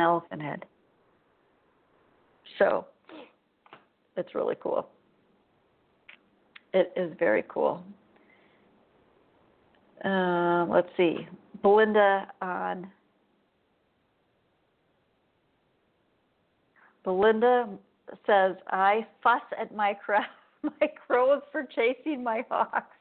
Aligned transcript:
elephant 0.00 0.42
head. 0.42 0.64
So 2.58 2.86
it's 4.16 4.34
really 4.34 4.56
cool. 4.60 4.88
It 6.74 6.92
is 6.96 7.12
very 7.18 7.44
cool. 7.48 7.82
Uh, 10.04 10.66
let's 10.68 10.88
see. 10.96 11.26
Belinda 11.62 12.28
on. 12.40 12.90
Belinda 17.04 17.68
says, 18.26 18.56
I 18.68 19.06
fuss 19.22 19.40
at 19.58 19.74
my, 19.74 19.94
crow- 19.94 20.18
my 20.62 20.88
crows 21.06 21.42
for 21.50 21.64
chasing 21.74 22.22
my 22.22 22.44
hawks 22.50 22.97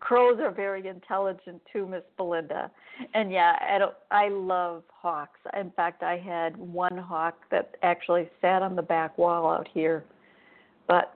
crows 0.00 0.38
are 0.40 0.50
very 0.50 0.86
intelligent 0.86 1.60
too, 1.72 1.86
Miss 1.86 2.02
Belinda. 2.16 2.70
And 3.14 3.30
yeah, 3.30 3.56
I, 3.68 3.78
don't, 3.78 3.94
I 4.10 4.28
love 4.28 4.82
hawks. 4.92 5.38
In 5.58 5.70
fact, 5.72 6.02
I 6.02 6.16
had 6.16 6.56
one 6.56 6.96
hawk 6.96 7.36
that 7.50 7.76
actually 7.82 8.28
sat 8.40 8.62
on 8.62 8.76
the 8.76 8.82
back 8.82 9.16
wall 9.18 9.50
out 9.50 9.68
here. 9.72 10.04
But 10.86 11.14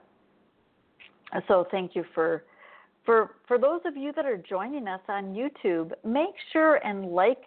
so 1.47 1.67
thank 1.71 1.95
you 1.95 2.03
for 2.13 2.43
for 3.05 3.31
for 3.47 3.57
those 3.57 3.81
of 3.85 3.95
you 3.95 4.11
that 4.13 4.25
are 4.25 4.37
joining 4.37 4.87
us 4.87 5.01
on 5.07 5.33
YouTube. 5.33 5.91
Make 6.03 6.35
sure 6.51 6.75
and 6.85 7.05
like 7.05 7.41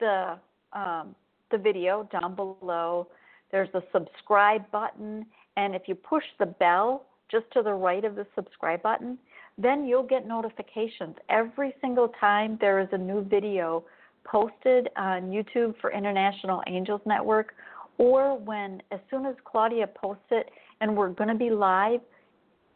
the 0.00 0.38
um, 0.72 1.14
the 1.50 1.58
video 1.58 2.08
down 2.12 2.34
below. 2.34 3.08
There's 3.50 3.68
a 3.74 3.82
subscribe 3.92 4.68
button, 4.72 5.24
and 5.56 5.74
if 5.74 5.82
you 5.86 5.94
push 5.94 6.24
the 6.38 6.46
bell 6.46 7.06
just 7.30 7.44
to 7.52 7.62
the 7.62 7.72
right 7.72 8.04
of 8.04 8.16
the 8.16 8.26
subscribe 8.34 8.82
button, 8.82 9.16
then 9.56 9.84
you'll 9.86 10.02
get 10.06 10.26
notifications 10.26 11.16
every 11.28 11.74
single 11.80 12.08
time 12.20 12.58
there 12.60 12.80
is 12.80 12.88
a 12.92 12.98
new 12.98 13.22
video 13.22 13.84
posted 14.24 14.88
on 14.96 15.30
YouTube 15.30 15.74
for 15.80 15.92
International 15.92 16.62
Angels 16.66 17.00
Network 17.06 17.54
or 17.98 18.38
when 18.38 18.82
as 18.90 19.00
soon 19.10 19.26
as 19.26 19.34
Claudia 19.44 19.86
posts 19.86 20.24
it 20.30 20.50
and 20.80 20.96
we're 20.96 21.10
going 21.10 21.28
to 21.28 21.34
be 21.34 21.50
live 21.50 22.00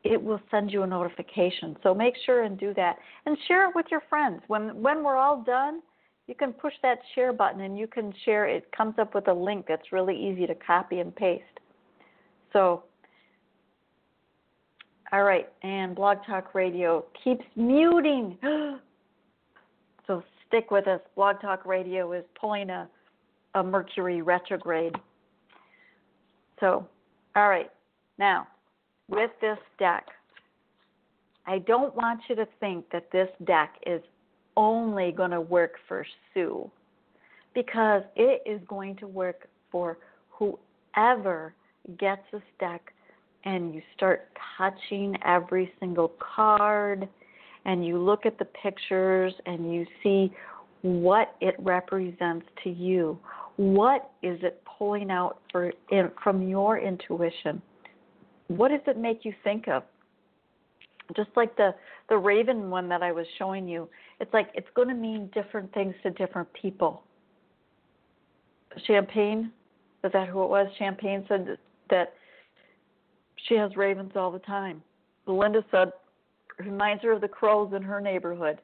it 0.04 0.22
will 0.22 0.40
send 0.50 0.70
you 0.70 0.84
a 0.84 0.86
notification. 0.86 1.76
So 1.82 1.92
make 1.92 2.14
sure 2.24 2.44
and 2.44 2.58
do 2.58 2.72
that 2.74 2.96
and 3.26 3.36
share 3.48 3.68
it 3.68 3.74
with 3.74 3.86
your 3.90 4.02
friends. 4.08 4.40
When 4.46 4.80
when 4.80 5.02
we're 5.02 5.16
all 5.16 5.42
done, 5.42 5.82
you 6.26 6.34
can 6.34 6.52
push 6.52 6.74
that 6.82 6.98
share 7.14 7.32
button 7.32 7.62
and 7.62 7.76
you 7.76 7.86
can 7.86 8.12
share 8.24 8.46
it 8.46 8.70
comes 8.76 8.94
up 8.98 9.14
with 9.14 9.28
a 9.28 9.32
link 9.32 9.66
that's 9.66 9.92
really 9.92 10.16
easy 10.16 10.46
to 10.46 10.54
copy 10.54 11.00
and 11.00 11.14
paste. 11.14 11.44
So 12.52 12.84
all 15.12 15.22
right, 15.22 15.48
and 15.62 15.94
Blog 15.94 16.18
Talk 16.26 16.54
Radio 16.54 17.04
keeps 17.24 17.44
muting. 17.56 18.36
so 20.06 20.22
stick 20.46 20.70
with 20.70 20.86
us. 20.86 21.00
Blog 21.16 21.40
Talk 21.40 21.64
Radio 21.64 22.12
is 22.12 22.24
pulling 22.38 22.70
a, 22.70 22.88
a 23.54 23.62
Mercury 23.62 24.22
retrograde. 24.22 24.94
So, 26.60 26.86
all 27.36 27.48
right, 27.48 27.70
now 28.18 28.46
with 29.08 29.30
this 29.40 29.58
deck, 29.78 30.06
I 31.46 31.58
don't 31.58 31.94
want 31.96 32.20
you 32.28 32.36
to 32.36 32.46
think 32.60 32.84
that 32.92 33.10
this 33.10 33.28
deck 33.46 33.76
is 33.86 34.02
only 34.56 35.12
going 35.12 35.30
to 35.30 35.40
work 35.40 35.74
for 35.86 36.04
Sue 36.34 36.70
because 37.54 38.02
it 38.16 38.42
is 38.44 38.60
going 38.68 38.96
to 38.96 39.06
work 39.06 39.48
for 39.70 39.98
whoever 40.30 41.54
gets 41.98 42.22
this 42.32 42.42
deck 42.60 42.92
and 43.48 43.74
you 43.74 43.80
start 43.96 44.28
touching 44.58 45.16
every 45.24 45.72
single 45.80 46.12
card 46.18 47.08
and 47.64 47.84
you 47.84 47.98
look 47.98 48.26
at 48.26 48.38
the 48.38 48.44
pictures 48.44 49.32
and 49.46 49.72
you 49.72 49.86
see 50.02 50.30
what 50.82 51.34
it 51.40 51.54
represents 51.58 52.44
to 52.62 52.70
you. 52.70 53.18
What 53.56 54.10
is 54.22 54.38
it 54.42 54.62
pulling 54.78 55.10
out 55.10 55.38
for 55.50 55.72
in, 55.90 56.10
from 56.22 56.46
your 56.46 56.78
intuition? 56.78 57.62
What 58.48 58.68
does 58.68 58.82
it 58.86 58.98
make 58.98 59.24
you 59.24 59.32
think 59.42 59.66
of? 59.66 59.82
Just 61.16 61.30
like 61.34 61.56
the 61.56 61.74
the 62.10 62.16
raven 62.18 62.68
one 62.68 62.86
that 62.90 63.02
I 63.02 63.12
was 63.12 63.26
showing 63.38 63.66
you, 63.66 63.88
it's 64.20 64.32
like 64.34 64.50
it's 64.54 64.68
going 64.74 64.88
to 64.88 64.94
mean 64.94 65.30
different 65.32 65.72
things 65.72 65.94
to 66.02 66.10
different 66.10 66.48
people. 66.52 67.02
Champagne, 68.86 69.50
is 70.04 70.12
that 70.12 70.28
who 70.28 70.42
it 70.42 70.50
was? 70.50 70.68
Champagne 70.78 71.24
said 71.28 71.56
that 71.88 72.12
she 73.48 73.54
has 73.54 73.76
ravens 73.76 74.12
all 74.14 74.30
the 74.30 74.38
time. 74.40 74.82
Belinda 75.26 75.64
said, 75.70 75.92
reminds 76.58 77.02
her 77.02 77.12
of 77.12 77.20
the 77.20 77.28
crows 77.28 77.72
in 77.74 77.82
her 77.82 78.00
neighborhood. 78.00 78.60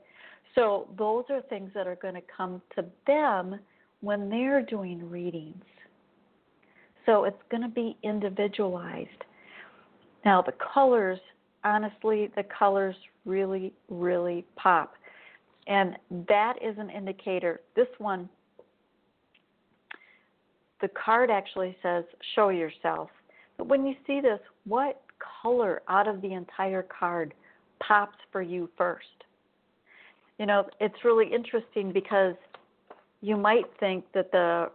So 0.55 0.89
those 0.99 1.25
are 1.31 1.41
things 1.43 1.71
that 1.75 1.87
are 1.87 1.97
going 1.97 2.15
to 2.15 2.22
come 2.37 2.62
to 2.77 2.84
them 3.06 3.59
when 4.00 4.28
they're 4.28 4.62
doing 4.62 5.09
readings. 5.11 5.65
So 7.06 7.25
it's 7.25 7.43
going 7.50 7.62
to 7.62 7.69
be 7.69 7.97
individualized. 8.03 9.09
Now, 10.25 10.43
the 10.43 10.55
colors, 10.75 11.19
honestly, 11.65 12.31
the 12.34 12.45
colors 12.45 12.97
really, 13.25 13.72
really 13.89 14.45
pop. 14.56 14.95
And 15.66 15.97
that 16.28 16.55
is 16.62 16.77
an 16.78 16.91
indicator. 16.91 17.61
This 17.77 17.89
one, 17.99 18.28
the 20.81 20.89
card 20.89 21.31
actually 21.31 21.77
says, 21.83 22.05
show 22.34 22.51
yourself. 22.51 23.11
But 23.56 23.69
when 23.69 23.87
you 23.87 23.94
see 24.06 24.20
this, 24.20 24.41
what 24.65 25.03
color 25.42 25.82
out 25.88 26.09
of 26.09 26.20
the 26.22 26.32
entire 26.32 26.82
card 26.82 27.34
pops 27.81 28.19
for 28.32 28.42
you 28.42 28.69
first? 28.76 29.06
You 30.38 30.47
know, 30.47 30.66
it's 30.81 31.04
really 31.04 31.32
interesting 31.32 31.92
because 31.92 32.34
you 33.20 33.37
might 33.37 33.65
think 33.78 34.04
that 34.12 34.33
the 34.33 34.71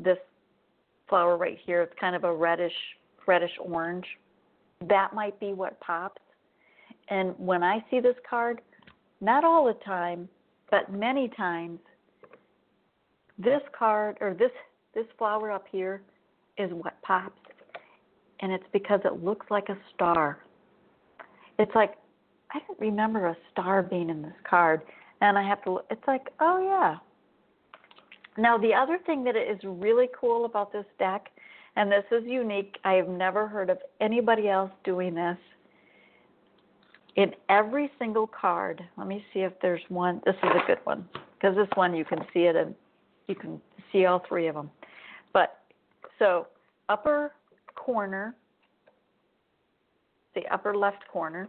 this 0.00 0.18
flower 1.08 1.36
right 1.36 1.58
here 1.64 1.82
is 1.82 1.88
kind 1.98 2.14
of 2.14 2.24
a 2.24 2.34
reddish 2.34 2.72
reddish 3.26 3.52
orange. 3.60 4.06
That 4.88 5.14
might 5.14 5.38
be 5.38 5.52
what 5.52 5.78
pops. 5.80 6.22
And 7.08 7.34
when 7.38 7.62
I 7.62 7.84
see 7.90 8.00
this 8.00 8.16
card, 8.28 8.60
not 9.20 9.44
all 9.44 9.64
the 9.64 9.78
time, 9.84 10.28
but 10.70 10.92
many 10.92 11.28
times, 11.36 11.78
this 13.38 13.62
card 13.76 14.18
or 14.20 14.34
this 14.34 14.50
this 14.94 15.06
flower 15.16 15.50
up 15.52 15.64
here 15.70 16.02
is 16.58 16.72
what 16.72 17.00
pops 17.02 17.40
and 18.40 18.52
it's 18.52 18.64
because 18.72 19.00
it 19.04 19.22
looks 19.22 19.46
like 19.50 19.68
a 19.68 19.78
star. 19.94 20.38
It's 21.58 21.74
like 21.74 21.94
I 22.52 22.60
don't 22.66 22.80
remember 22.80 23.26
a 23.26 23.36
star 23.52 23.82
being 23.82 24.10
in 24.10 24.22
this 24.22 24.32
card, 24.48 24.82
and 25.20 25.36
I 25.36 25.46
have 25.46 25.62
to. 25.64 25.72
Look. 25.72 25.86
It's 25.90 26.06
like, 26.06 26.28
oh 26.40 26.62
yeah. 26.62 26.96
Now 28.36 28.56
the 28.56 28.72
other 28.72 28.98
thing 29.04 29.24
that 29.24 29.36
is 29.36 29.58
really 29.64 30.08
cool 30.18 30.44
about 30.44 30.72
this 30.72 30.86
deck, 30.98 31.28
and 31.76 31.90
this 31.90 32.04
is 32.10 32.22
unique. 32.24 32.76
I 32.84 32.94
have 32.94 33.08
never 33.08 33.46
heard 33.46 33.70
of 33.70 33.78
anybody 34.00 34.48
else 34.48 34.70
doing 34.84 35.14
this. 35.14 35.36
In 37.16 37.32
every 37.48 37.90
single 37.98 38.28
card, 38.28 38.80
let 38.96 39.08
me 39.08 39.24
see 39.34 39.40
if 39.40 39.52
there's 39.60 39.82
one. 39.88 40.22
This 40.24 40.36
is 40.36 40.50
a 40.50 40.66
good 40.66 40.78
one 40.84 41.08
because 41.34 41.56
this 41.56 41.68
one 41.74 41.94
you 41.94 42.04
can 42.04 42.20
see 42.32 42.40
it 42.40 42.54
and 42.54 42.74
you 43.26 43.34
can 43.34 43.60
see 43.92 44.06
all 44.06 44.22
three 44.28 44.46
of 44.46 44.54
them. 44.54 44.70
But 45.32 45.58
so 46.18 46.46
upper 46.88 47.32
corner, 47.88 48.34
the 50.34 50.46
upper 50.52 50.76
left 50.76 51.08
corner, 51.10 51.48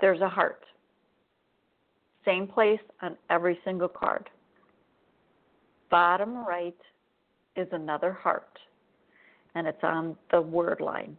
there's 0.00 0.22
a 0.22 0.28
heart. 0.28 0.64
Same 2.24 2.46
place 2.46 2.80
on 3.02 3.14
every 3.28 3.58
single 3.62 3.88
card. 3.88 4.30
Bottom 5.90 6.46
right 6.46 6.80
is 7.56 7.68
another 7.72 8.10
heart, 8.10 8.58
and 9.54 9.66
it's 9.66 9.84
on 9.84 10.16
the 10.30 10.40
word 10.40 10.80
line. 10.80 11.14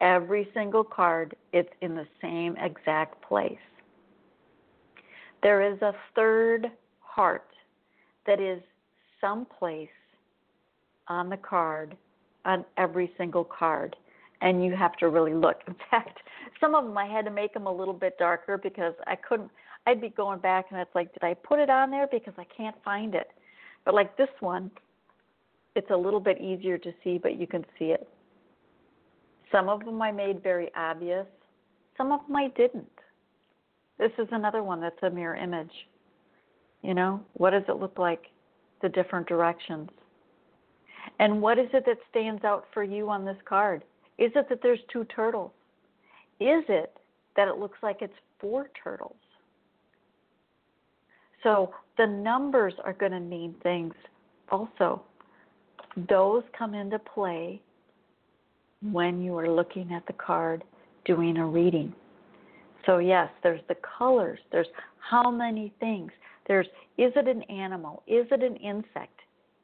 Every 0.00 0.48
single 0.52 0.82
card, 0.82 1.36
it's 1.52 1.72
in 1.80 1.94
the 1.94 2.08
same 2.20 2.56
exact 2.56 3.22
place. 3.22 3.56
There 5.44 5.62
is 5.62 5.80
a 5.80 5.94
third 6.16 6.72
heart, 6.98 7.46
that 8.26 8.40
is 8.40 8.60
someplace 9.20 9.88
on 11.06 11.28
the 11.28 11.36
card, 11.36 11.96
on 12.44 12.64
every 12.76 13.12
single 13.18 13.44
card, 13.44 13.96
and 14.40 14.64
you 14.64 14.74
have 14.74 14.96
to 14.96 15.08
really 15.08 15.34
look. 15.34 15.60
In 15.66 15.76
fact, 15.90 16.18
some 16.60 16.74
of 16.74 16.84
them 16.84 16.96
I 16.96 17.06
had 17.06 17.24
to 17.24 17.30
make 17.30 17.54
them 17.54 17.66
a 17.66 17.72
little 17.72 17.94
bit 17.94 18.18
darker 18.18 18.58
because 18.58 18.94
I 19.06 19.16
couldn't. 19.16 19.50
I'd 19.86 20.00
be 20.00 20.10
going 20.10 20.40
back 20.40 20.66
and 20.70 20.78
it's 20.80 20.94
like, 20.94 21.12
did 21.14 21.24
I 21.24 21.34
put 21.34 21.60
it 21.60 21.70
on 21.70 21.90
there 21.90 22.06
because 22.10 22.34
I 22.36 22.44
can't 22.54 22.76
find 22.84 23.14
it? 23.14 23.28
But 23.84 23.94
like 23.94 24.16
this 24.18 24.28
one, 24.40 24.70
it's 25.74 25.90
a 25.90 25.96
little 25.96 26.20
bit 26.20 26.40
easier 26.40 26.76
to 26.76 26.92
see, 27.02 27.16
but 27.16 27.38
you 27.38 27.46
can 27.46 27.64
see 27.78 27.86
it. 27.86 28.06
Some 29.50 29.68
of 29.68 29.84
them 29.84 30.02
I 30.02 30.12
made 30.12 30.42
very 30.42 30.70
obvious. 30.76 31.26
Some 31.96 32.12
of 32.12 32.20
them 32.26 32.36
I 32.36 32.48
didn't. 32.56 32.86
This 33.98 34.12
is 34.18 34.28
another 34.30 34.62
one 34.62 34.80
that's 34.80 35.02
a 35.02 35.10
mirror 35.10 35.36
image. 35.36 35.72
You 36.82 36.94
know, 36.94 37.20
what 37.34 37.50
does 37.50 37.64
it 37.68 37.76
look 37.76 37.98
like? 37.98 38.26
The 38.82 38.88
different 38.88 39.26
directions. 39.26 39.88
And 41.18 41.42
what 41.42 41.58
is 41.58 41.68
it 41.72 41.84
that 41.86 41.98
stands 42.10 42.44
out 42.44 42.66
for 42.72 42.82
you 42.82 43.08
on 43.10 43.24
this 43.24 43.36
card? 43.44 43.82
Is 44.18 44.32
it 44.34 44.48
that 44.48 44.60
there's 44.62 44.80
two 44.92 45.04
turtles? 45.04 45.50
Is 46.40 46.64
it 46.68 46.96
that 47.36 47.48
it 47.48 47.58
looks 47.58 47.78
like 47.82 47.98
it's 48.00 48.12
four 48.40 48.70
turtles? 48.82 49.16
So 51.42 51.72
the 51.96 52.06
numbers 52.06 52.74
are 52.84 52.92
going 52.92 53.12
to 53.12 53.20
mean 53.20 53.54
things 53.62 53.94
also. 54.50 55.02
Those 56.08 56.42
come 56.56 56.74
into 56.74 56.98
play 56.98 57.60
when 58.82 59.20
you 59.20 59.36
are 59.36 59.50
looking 59.50 59.92
at 59.92 60.06
the 60.06 60.12
card 60.12 60.64
doing 61.04 61.36
a 61.38 61.46
reading. 61.46 61.92
So 62.86 62.98
yes, 62.98 63.28
there's 63.42 63.60
the 63.68 63.76
colors, 63.98 64.38
there's 64.52 64.68
how 64.98 65.30
many 65.30 65.72
things. 65.80 66.10
There's 66.46 66.66
is 66.96 67.12
it 67.16 67.28
an 67.28 67.42
animal? 67.44 68.02
Is 68.06 68.26
it 68.30 68.42
an 68.42 68.56
insect? 68.56 69.17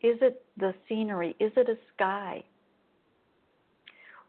Is 0.04 0.18
it 0.20 0.44
the 0.58 0.74
scenery? 0.86 1.34
Is 1.40 1.50
it 1.56 1.66
a 1.66 1.78
sky? 1.94 2.44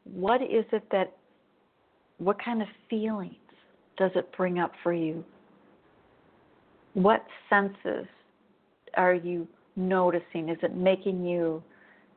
What 0.05 0.41
is 0.41 0.63
it 0.71 0.83
that 0.91 1.17
what 2.17 2.41
kind 2.41 2.61
of 2.61 2.69
feelings 2.89 3.35
does 3.97 4.11
it 4.15 4.31
bring 4.37 4.57
up 4.57 4.71
for 4.81 4.93
you? 4.93 5.25
What 6.93 7.25
senses 7.49 8.07
are 8.95 9.13
you 9.13 9.49
noticing? 9.75 10.47
Is 10.47 10.57
it 10.63 10.77
making 10.77 11.25
you 11.25 11.61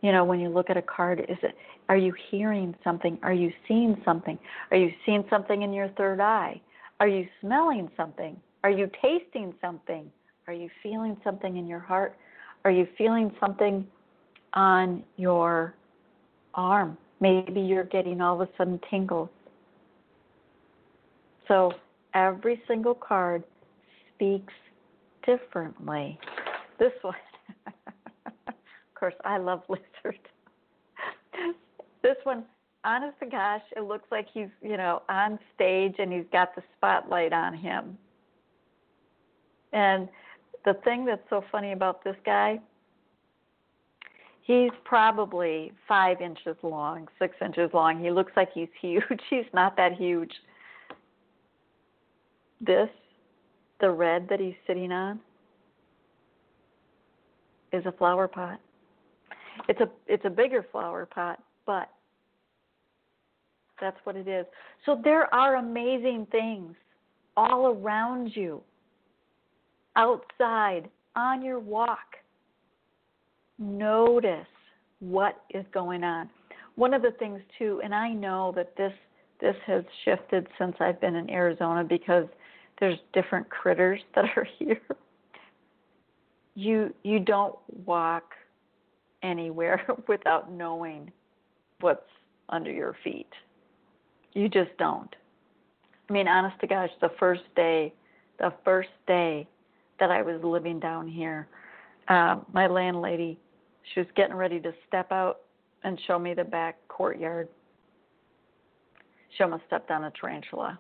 you 0.03 0.13
know 0.13 0.23
when 0.23 0.39
you 0.39 0.49
look 0.49 0.71
at 0.71 0.77
a 0.77 0.83
card 0.83 1.19
is 1.29 1.39
it 1.43 1.57
are 1.89 1.97
you 1.97 2.15
hearing 2.31 2.73
something 2.85 3.19
are 3.25 3.33
you 3.33 3.53
seeing 3.67 4.01
something 4.05 4.39
are 4.71 4.77
you 4.77 4.93
seeing 5.05 5.25
something 5.29 5.63
in 5.63 5.73
your 5.73 5.89
third 5.97 6.21
eye 6.21 6.61
are 7.01 7.09
you 7.09 7.27
smelling 7.41 7.91
something 7.97 8.37
are 8.63 8.71
you 8.71 8.89
tasting 9.03 9.53
something 9.61 10.09
are 10.47 10.53
you 10.53 10.71
feeling 10.85 11.17
something 11.25 11.57
in 11.57 11.67
your 11.67 11.81
heart 11.81 12.17
are 12.65 12.71
you 12.71 12.87
feeling 12.97 13.33
something 13.41 13.87
on 14.55 15.03
your 15.17 15.75
arm 16.55 16.97
maybe 17.21 17.61
you're 17.61 17.85
getting 17.85 18.21
all 18.21 18.41
of 18.41 18.49
a 18.49 18.53
sudden 18.57 18.81
tingles 18.91 19.29
so 21.47 21.73
every 22.15 22.63
single 22.67 22.95
card 22.95 23.43
speaks 24.15 24.53
differently 25.25 26.19
this 26.79 26.93
one 27.03 27.15
of 28.47 28.55
course, 28.99 29.15
I 29.25 29.39
love 29.39 29.63
lizard. 29.69 30.19
this 32.03 32.17
one, 32.25 32.45
honest 32.85 33.19
to 33.21 33.27
gosh, 33.27 33.63
it 33.77 33.83
looks 33.83 34.07
like 34.11 34.27
he's, 34.33 34.49
you 34.63 34.77
know, 34.77 35.03
on 35.09 35.39
stage 35.55 35.95
and 35.99 36.13
he's 36.13 36.27
got 36.33 36.55
the 36.55 36.63
spotlight 36.77 37.33
on 37.33 37.55
him. 37.55 37.99
And 39.73 40.09
the 40.65 40.75
thing 40.85 41.05
that's 41.05 41.23
so 41.31 41.43
funny 41.51 41.73
about 41.73 42.05
this 42.05 42.17
guy, 42.25 42.61
he's 44.43 44.71
probably 44.85 45.73
five 45.87 46.21
inches 46.21 46.57
long, 46.63 47.09
six 47.19 47.37
inches 47.45 47.71
long. 47.73 48.03
He 48.03 48.11
looks 48.11 48.33
like 48.37 48.51
he's 48.53 48.69
huge. 48.81 49.03
He's 49.31 49.45
not 49.53 49.77
that 49.77 49.93
huge. 49.93 50.33
This, 52.61 52.89
the 53.81 53.91
red 53.91 54.27
that 54.31 54.41
he's 54.41 54.57
sitting 54.67 54.91
on, 54.91 55.21
is 57.73 57.87
a 57.87 57.93
flower 57.93 58.27
pot. 58.27 58.59
It's 59.69 59.81
a 59.81 59.89
it's 60.09 60.25
a 60.25 60.31
bigger 60.31 60.67
flower 60.73 61.07
pot, 61.07 61.39
but 61.67 61.89
that's 63.81 63.99
what 64.05 64.17
it 64.17 64.27
is. 64.27 64.47
So 64.87 65.01
there 65.03 65.33
are 65.33 65.57
amazing 65.57 66.27
things 66.33 66.75
all 67.37 67.67
around 67.67 68.33
you. 68.35 68.61
Outside, 69.99 70.89
on 71.17 71.43
your 71.43 71.59
walk. 71.59 72.17
Notice 73.59 74.47
what 75.01 75.43
is 75.51 75.65
going 75.75 76.05
on. 76.05 76.31
One 76.77 76.95
of 76.95 77.03
the 77.03 77.11
things 77.19 77.41
too, 77.59 77.81
and 77.83 77.93
I 77.93 78.13
know 78.13 78.53
that 78.55 78.77
this 78.77 78.93
this 79.41 79.57
has 79.67 79.83
shifted 80.05 80.47
since 80.57 80.77
I've 80.79 81.01
been 81.01 81.17
in 81.17 81.29
Arizona 81.29 81.83
because 81.83 82.27
there's 82.79 82.99
different 83.13 83.49
critters 83.51 84.01
that 84.15 84.27
are 84.37 84.47
here. 84.59 84.81
You 86.55 86.95
you 87.03 87.19
don't 87.19 87.57
walk 87.85 88.35
anywhere 89.25 89.85
without 90.09 90.53
knowing 90.53 91.11
what's 91.81 92.07
under 92.51 92.71
your 92.71 92.95
feet. 93.03 93.33
You 94.33 94.49
just 94.49 94.71
don't. 94.79 95.13
I 96.09 96.13
mean, 96.13 96.29
honest 96.29 96.61
to 96.61 96.69
gosh, 96.69 96.91
the 97.01 97.11
first 97.19 97.43
day, 97.57 97.93
the 98.39 98.53
first 98.65 98.91
day 99.09 99.49
that 100.01 100.11
I 100.11 100.23
was 100.23 100.41
living 100.43 100.81
down 100.81 101.09
here, 101.09 101.49
um, 102.09 102.47
my 102.53 102.67
landlady, 102.67 103.39
she 103.95 104.01
was 104.01 104.09
getting 104.17 104.35
ready 104.35 104.61
to 104.61 104.73
step 104.87 105.13
out 105.13 105.41
and 105.85 105.99
show 106.07 106.19
me 106.19 106.35
the 106.35 106.45
back 106.45 106.77
courtyard. 106.89 107.49
She 109.37 109.43
almost 109.43 109.65
stepped 109.67 109.91
on 109.91 110.05
a 110.05 110.13
tarantula. 110.19 110.79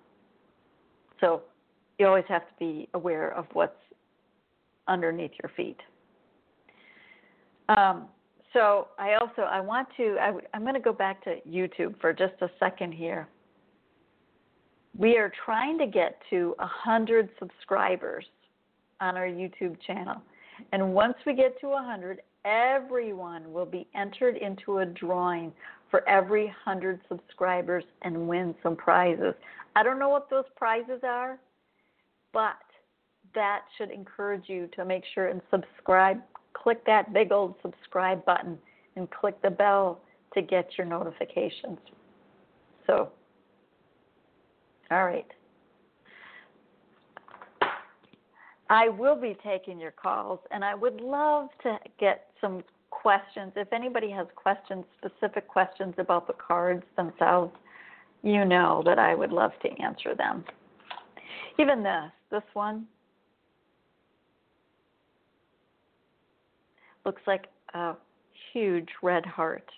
So 1.21 1.43
you 1.99 2.07
always 2.07 2.25
have 2.28 2.43
to 2.43 2.54
be 2.59 2.88
aware 2.95 3.31
of 3.35 3.47
what's 3.52 3.73
underneath 4.87 5.33
your 5.43 5.50
feet. 5.57 5.78
Um, 7.69 8.07
so 8.52 8.88
I 8.99 9.14
also 9.14 9.43
I 9.43 9.61
want 9.61 9.88
to 9.99 10.16
I, 10.21 10.33
I'm 10.54 10.62
going 10.62 10.75
to 10.75 10.81
go 10.81 10.93
back 10.93 11.23
to 11.25 11.37
YouTube 11.47 12.00
for 12.00 12.12
just 12.12 12.35
a 12.40 12.49
second 12.59 12.93
here. 12.93 13.28
We 14.97 15.16
are 15.19 15.31
trying 15.45 15.78
to 15.78 15.87
get 15.87 16.19
to 16.31 16.54
a 16.59 16.66
hundred 16.66 17.28
subscribers 17.38 18.25
on 19.00 19.17
our 19.17 19.26
YouTube 19.26 19.76
channel, 19.87 20.21
and 20.73 20.95
once 20.95 21.14
we 21.26 21.35
get 21.35 21.61
to 21.61 21.73
hundred, 21.76 22.21
everyone 22.45 23.52
will 23.52 23.67
be 23.67 23.87
entered 23.95 24.37
into 24.37 24.78
a 24.78 24.87
drawing 24.87 25.52
for 25.90 26.09
every 26.09 26.52
hundred 26.64 27.00
subscribers 27.09 27.85
and 28.02 28.28
win 28.28 28.55
some 28.62 28.76
prizes. 28.76 29.35
I 29.76 29.83
don't 29.83 29.99
know 29.99 30.09
what 30.09 30.28
those 30.28 30.45
prizes 30.57 31.00
are, 31.02 31.38
but 32.33 32.57
that 33.35 33.62
should 33.76 33.90
encourage 33.90 34.49
you 34.49 34.69
to 34.75 34.85
make 34.85 35.05
sure 35.14 35.28
and 35.28 35.40
subscribe 35.50 36.19
click 36.62 36.85
that 36.87 37.12
big 37.12 37.33
old 37.33 37.55
subscribe 37.62 38.25
button 38.25 38.59
and 38.97 39.09
click 39.11 39.40
the 39.43 39.50
bell 39.50 40.00
to 40.35 40.43
get 40.43 40.69
your 40.76 40.87
notifications. 40.87 41.78
So, 42.87 43.11
all 44.90 45.05
right. 45.05 45.26
I 48.71 48.89
will 48.89 49.17
be 49.17 49.37
taking 49.43 49.81
your 49.81 49.93
calls, 49.93 50.41
and 50.51 50.65
I 50.65 50.75
would 50.75 51.01
love 51.01 51.49
to 51.63 51.79
get 51.99 52.27
some 52.41 52.63
questions. 52.91 53.53
If 53.57 53.73
anybody 53.73 54.11
has 54.11 54.27
questions, 54.37 54.85
specific 54.99 55.49
questions 55.49 55.95
about 55.99 56.27
the 56.27 56.35
cards 56.35 56.85
themselves, 56.97 57.53
you 58.23 58.45
know 58.45 58.83
that 58.85 58.99
I 58.99 59.15
would 59.15 59.33
love 59.33 59.53
to 59.63 59.83
answer 59.83 60.15
them. 60.15 60.45
Even 61.59 61.83
this, 61.83 62.11
this 62.31 62.43
one, 62.53 62.87
looks 67.07 67.23
like 67.27 67.47
a 67.75 67.95
huge 68.53 68.89
red 69.03 69.25
heart. 69.25 69.69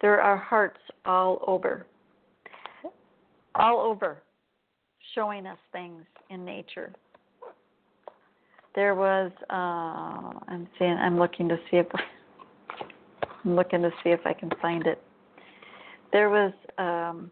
There 0.00 0.20
are 0.22 0.36
hearts 0.36 0.80
all 1.04 1.44
over, 1.46 1.86
all 3.54 3.80
over, 3.80 4.22
showing 5.14 5.46
us 5.46 5.58
things 5.72 6.04
in 6.30 6.44
nature. 6.44 6.92
There 8.74 8.94
was, 8.94 9.32
uh, 9.50 10.38
I'm 10.48 10.68
seeing, 10.78 10.92
I'm 10.92 11.18
looking 11.18 11.48
to 11.48 11.56
see 11.70 11.78
if, 11.78 11.86
I'm 13.44 13.56
looking 13.56 13.82
to 13.82 13.90
see 14.02 14.10
if 14.10 14.20
I 14.24 14.32
can 14.32 14.50
find 14.62 14.86
it. 14.86 15.02
There 16.12 16.30
was, 16.30 16.52
um, 16.78 17.30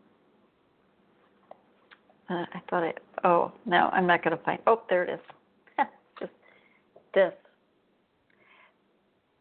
uh, 2.28 2.44
I 2.52 2.60
thought 2.68 2.82
I, 2.82 2.92
oh, 3.24 3.52
no, 3.64 3.88
I'm 3.92 4.06
not 4.06 4.22
going 4.22 4.36
to 4.36 4.42
find, 4.44 4.58
oh, 4.66 4.82
there 4.90 5.04
it 5.04 5.10
is. 5.14 5.20
Just 6.20 6.32
this. 7.14 7.32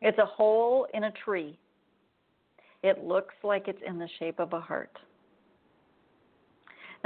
It's 0.01 0.17
a 0.19 0.25
hole 0.25 0.87
in 0.93 1.05
a 1.05 1.11
tree. 1.25 1.57
It 2.83 3.03
looks 3.03 3.33
like 3.43 3.67
it's 3.67 3.81
in 3.85 3.97
the 3.97 4.07
shape 4.19 4.39
of 4.39 4.53
a 4.53 4.59
heart. 4.59 4.95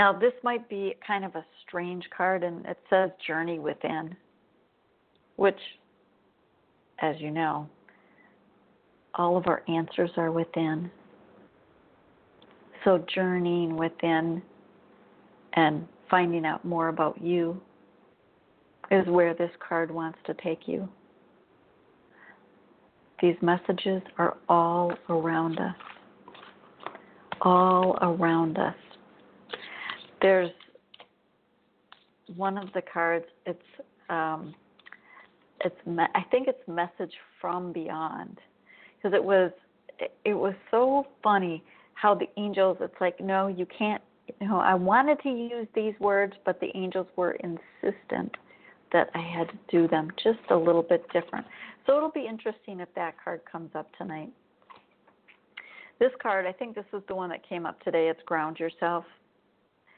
Now, 0.01 0.11
this 0.11 0.33
might 0.41 0.67
be 0.67 0.95
kind 1.05 1.23
of 1.23 1.35
a 1.35 1.45
strange 1.61 2.03
card, 2.17 2.41
and 2.41 2.65
it 2.65 2.79
says 2.89 3.11
Journey 3.27 3.59
Within. 3.59 4.15
which, 5.35 5.59
as 7.03 7.15
you 7.19 7.29
know, 7.29 7.69
all 9.13 9.37
of 9.37 9.45
our 9.45 9.61
answers 9.67 10.09
are 10.17 10.31
within. 10.31 10.89
So, 12.83 13.05
journeying 13.13 13.77
within 13.77 14.41
and 15.53 15.87
finding 16.09 16.47
out 16.47 16.65
more 16.65 16.87
about 16.87 17.21
you 17.21 17.61
is 18.89 19.05
where 19.05 19.35
this 19.35 19.51
card 19.59 19.91
wants 19.91 20.17
to 20.25 20.33
take 20.43 20.67
you. 20.67 20.89
These 23.21 23.35
messages 23.43 24.01
are 24.17 24.37
all 24.49 24.93
around 25.09 25.59
us. 25.59 25.75
All 27.41 27.99
around 28.01 28.57
us. 28.57 28.73
There's 30.21 30.51
one 32.35 32.57
of 32.57 32.71
the 32.73 32.81
cards. 32.81 33.25
It's 33.45 33.59
um, 34.09 34.53
it's 35.63 35.75
I 35.87 36.21
think 36.31 36.47
it's 36.47 36.67
message 36.67 37.13
from 37.39 37.71
beyond 37.71 38.39
because 38.97 39.15
it 39.15 39.23
was 39.23 39.51
it 40.25 40.33
was 40.33 40.53
so 40.69 41.07
funny 41.23 41.63
how 41.93 42.15
the 42.15 42.27
angels. 42.37 42.77
It's 42.81 42.95
like 42.99 43.19
no, 43.19 43.47
you 43.47 43.65
can't. 43.65 44.01
You 44.39 44.47
know, 44.47 44.59
I 44.59 44.75
wanted 44.75 45.19
to 45.23 45.29
use 45.29 45.67
these 45.75 45.93
words, 45.99 46.33
but 46.45 46.59
the 46.59 46.69
angels 46.75 47.07
were 47.15 47.37
insistent 47.43 48.35
that 48.93 49.09
I 49.13 49.19
had 49.19 49.47
to 49.49 49.57
do 49.69 49.87
them 49.87 50.09
just 50.23 50.39
a 50.49 50.55
little 50.55 50.83
bit 50.83 51.05
different. 51.11 51.45
So 51.85 51.97
it'll 51.97 52.11
be 52.11 52.27
interesting 52.27 52.79
if 52.79 52.89
that 52.95 53.15
card 53.21 53.41
comes 53.49 53.71
up 53.75 53.89
tonight. 53.97 54.29
This 55.99 56.11
card, 56.21 56.45
I 56.45 56.51
think 56.51 56.75
this 56.75 56.85
is 56.93 57.01
the 57.07 57.15
one 57.15 57.29
that 57.29 57.47
came 57.47 57.65
up 57.65 57.81
today. 57.83 58.09
It's 58.09 58.21
Ground 58.25 58.59
Yourself. 58.59 59.05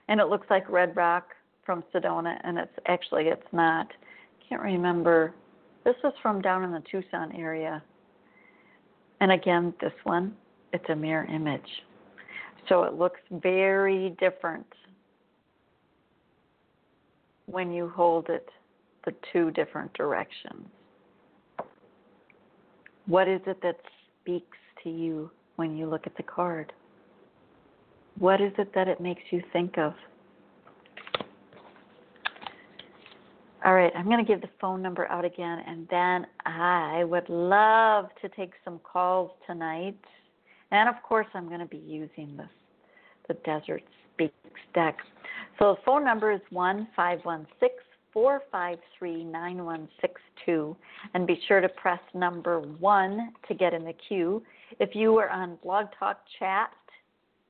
And 0.07 0.19
it 0.19 0.27
looks 0.27 0.47
like 0.49 0.69
Red 0.69 0.95
Rock 0.95 1.29
from 1.65 1.83
Sedona, 1.93 2.39
and 2.43 2.57
it's 2.57 2.73
actually, 2.87 3.25
it's 3.25 3.47
not. 3.51 3.87
Can't 4.47 4.61
remember. 4.61 5.33
This 5.85 5.95
is 6.03 6.13
from 6.21 6.41
down 6.41 6.63
in 6.63 6.71
the 6.71 6.83
Tucson 6.91 7.31
area. 7.35 7.81
And 9.21 9.31
again, 9.31 9.73
this 9.79 9.93
one, 10.03 10.35
it's 10.73 10.85
a 10.89 10.95
mirror 10.95 11.25
image. 11.25 11.61
So 12.69 12.83
it 12.83 12.93
looks 12.93 13.19
very 13.31 14.15
different 14.19 14.65
when 17.45 17.71
you 17.71 17.89
hold 17.89 18.29
it 18.29 18.47
the 19.05 19.13
two 19.31 19.51
different 19.51 19.93
directions. 19.93 20.65
What 23.05 23.27
is 23.27 23.41
it 23.47 23.61
that 23.61 23.77
speaks 24.21 24.57
to 24.83 24.89
you 24.89 25.29
when 25.57 25.75
you 25.75 25.87
look 25.87 26.07
at 26.07 26.15
the 26.15 26.23
card? 26.23 26.71
What 28.19 28.41
is 28.41 28.51
it 28.57 28.73
that 28.75 28.87
it 28.87 29.01
makes 29.01 29.21
you 29.31 29.41
think 29.51 29.77
of? 29.77 29.93
All 33.65 33.73
right, 33.73 33.93
I'm 33.95 34.05
going 34.05 34.23
to 34.23 34.29
give 34.29 34.41
the 34.41 34.49
phone 34.59 34.81
number 34.81 35.07
out 35.09 35.23
again, 35.23 35.63
and 35.65 35.87
then 35.89 36.27
I 36.45 37.05
would 37.05 37.29
love 37.29 38.09
to 38.21 38.27
take 38.29 38.51
some 38.65 38.79
calls 38.79 39.31
tonight. 39.47 39.97
And 40.71 40.89
of 40.89 40.95
course, 41.01 41.27
I'm 41.33 41.47
going 41.47 41.61
to 41.61 41.65
be 41.65 41.77
using 41.77 42.35
this, 42.35 42.49
the 43.29 43.35
Desert 43.45 43.83
Speaks 44.13 44.33
deck. 44.73 44.97
So 45.59 45.75
the 45.75 45.81
phone 45.85 46.03
number 46.03 46.31
is 46.31 46.41
one 46.49 46.87
five 46.95 47.19
one 47.23 47.47
six 47.59 47.75
453 48.13 49.23
9162 49.23 50.77
and 51.13 51.25
be 51.25 51.39
sure 51.47 51.61
to 51.61 51.69
press 51.69 51.99
number 52.13 52.59
one 52.59 53.33
to 53.47 53.53
get 53.55 53.73
in 53.73 53.83
the 53.83 53.93
queue. 54.07 54.43
If 54.79 54.93
you 54.93 55.17
are 55.17 55.29
on 55.29 55.57
Blog 55.63 55.87
Talk 55.97 56.19
Chat 56.39 56.71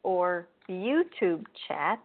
or 0.04 0.48
YouTube 0.70 1.44
Chat 1.68 2.00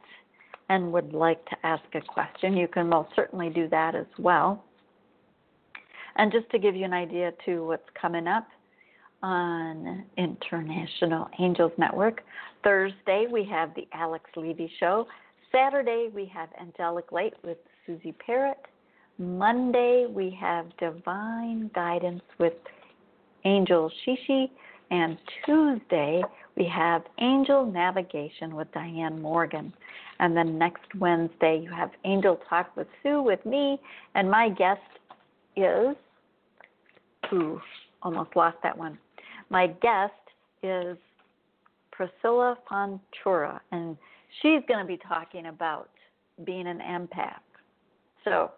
and 0.69 0.93
would 0.93 1.13
like 1.13 1.45
to 1.47 1.57
ask 1.65 1.85
a 1.95 2.01
question, 2.01 2.57
you 2.57 2.69
can 2.69 2.89
most 2.89 3.11
certainly 3.17 3.51
do 3.51 3.69
that 3.69 3.95
as 3.95 4.07
well. 4.19 4.65
And 6.17 6.33
just 6.33 6.51
to 6.51 6.59
give 6.59 6.75
you 6.75 6.85
an 6.85 6.93
idea 6.93 7.33
to 7.47 7.67
what's 7.67 7.89
coming 8.01 8.27
up 8.27 8.47
on 9.23 10.05
International 10.17 11.29
Angels 11.39 11.73
Network, 11.79 12.23
Thursday 12.65 13.27
we 13.31 13.45
have 13.45 13.75
the 13.75 13.87
Alex 13.93 14.25
Levy 14.37 14.71
Show. 14.79 15.07
Saturday 15.53 16.09
we 16.15 16.27
have 16.27 16.49
Angelic 16.61 17.13
Light 17.13 17.35
with 17.43 17.59
Susie 17.87 18.15
Parrott. 18.25 18.59
Monday, 19.19 20.07
we 20.09 20.37
have 20.41 20.67
Divine 20.79 21.71
Guidance 21.75 22.23
with 22.39 22.53
Angel 23.45 23.91
Shishi. 24.07 24.49
And 24.91 25.19
Tuesday, 25.45 26.23
we 26.59 26.67
have 26.67 27.03
Angel 27.21 27.65
Navigation 27.65 28.57
with 28.57 28.71
Diane 28.73 29.23
Morgan. 29.23 29.73
And 30.19 30.37
then 30.37 30.59
next 30.59 30.93
Wednesday, 30.99 31.61
you 31.63 31.71
have 31.71 31.91
Angel 32.05 32.41
Talk 32.49 32.77
with 32.77 32.89
Sue 33.03 33.23
with 33.23 33.45
me. 33.47 33.81
And 34.17 34.29
my 34.29 34.49
guest 34.49 34.81
is, 35.57 35.95
ooh, 37.33 37.61
almost 38.03 38.35
lost 38.35 38.57
that 38.65 38.77
one. 38.77 38.99
My 39.51 39.69
guest 39.69 40.13
is 40.65 40.97
Priscilla 41.93 42.59
Fontura, 42.71 43.61
and 43.71 43.97
she's 44.43 44.61
going 44.67 44.81
to 44.81 44.87
be 44.87 44.99
talking 45.09 45.47
about 45.47 45.89
being 46.45 46.67
an 46.67 46.81
empath. 46.81 47.41
So 48.25 48.51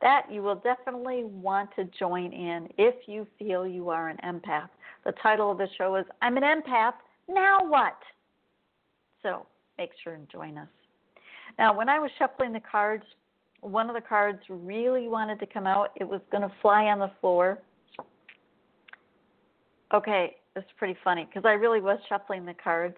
that 0.00 0.26
you 0.30 0.42
will 0.42 0.54
definitely 0.56 1.24
want 1.24 1.70
to 1.76 1.84
join 1.98 2.32
in 2.32 2.68
if 2.78 2.94
you 3.06 3.26
feel 3.38 3.66
you 3.66 3.90
are 3.90 4.08
an 4.08 4.16
empath. 4.24 4.68
The 5.04 5.12
title 5.22 5.50
of 5.50 5.58
the 5.58 5.68
show 5.76 5.96
is 5.96 6.06
I'm 6.22 6.36
an 6.36 6.42
empath, 6.42 6.94
now 7.32 7.58
what? 7.62 7.96
So 9.22 9.46
make 9.78 9.90
sure 10.02 10.14
and 10.14 10.28
join 10.30 10.58
us. 10.58 10.68
Now, 11.58 11.76
when 11.76 11.88
I 11.88 11.98
was 11.98 12.10
shuffling 12.18 12.52
the 12.52 12.60
cards, 12.60 13.04
one 13.60 13.88
of 13.88 13.94
the 13.94 14.00
cards 14.00 14.38
really 14.48 15.08
wanted 15.08 15.38
to 15.40 15.46
come 15.46 15.66
out. 15.66 15.90
It 15.96 16.08
was 16.08 16.20
going 16.30 16.42
to 16.42 16.52
fly 16.62 16.84
on 16.84 16.98
the 16.98 17.10
floor. 17.20 17.58
Okay, 19.92 20.36
it's 20.56 20.66
pretty 20.78 20.96
funny 21.02 21.26
because 21.28 21.44
I 21.44 21.52
really 21.52 21.80
was 21.80 21.98
shuffling 22.08 22.46
the 22.46 22.54
cards 22.54 22.96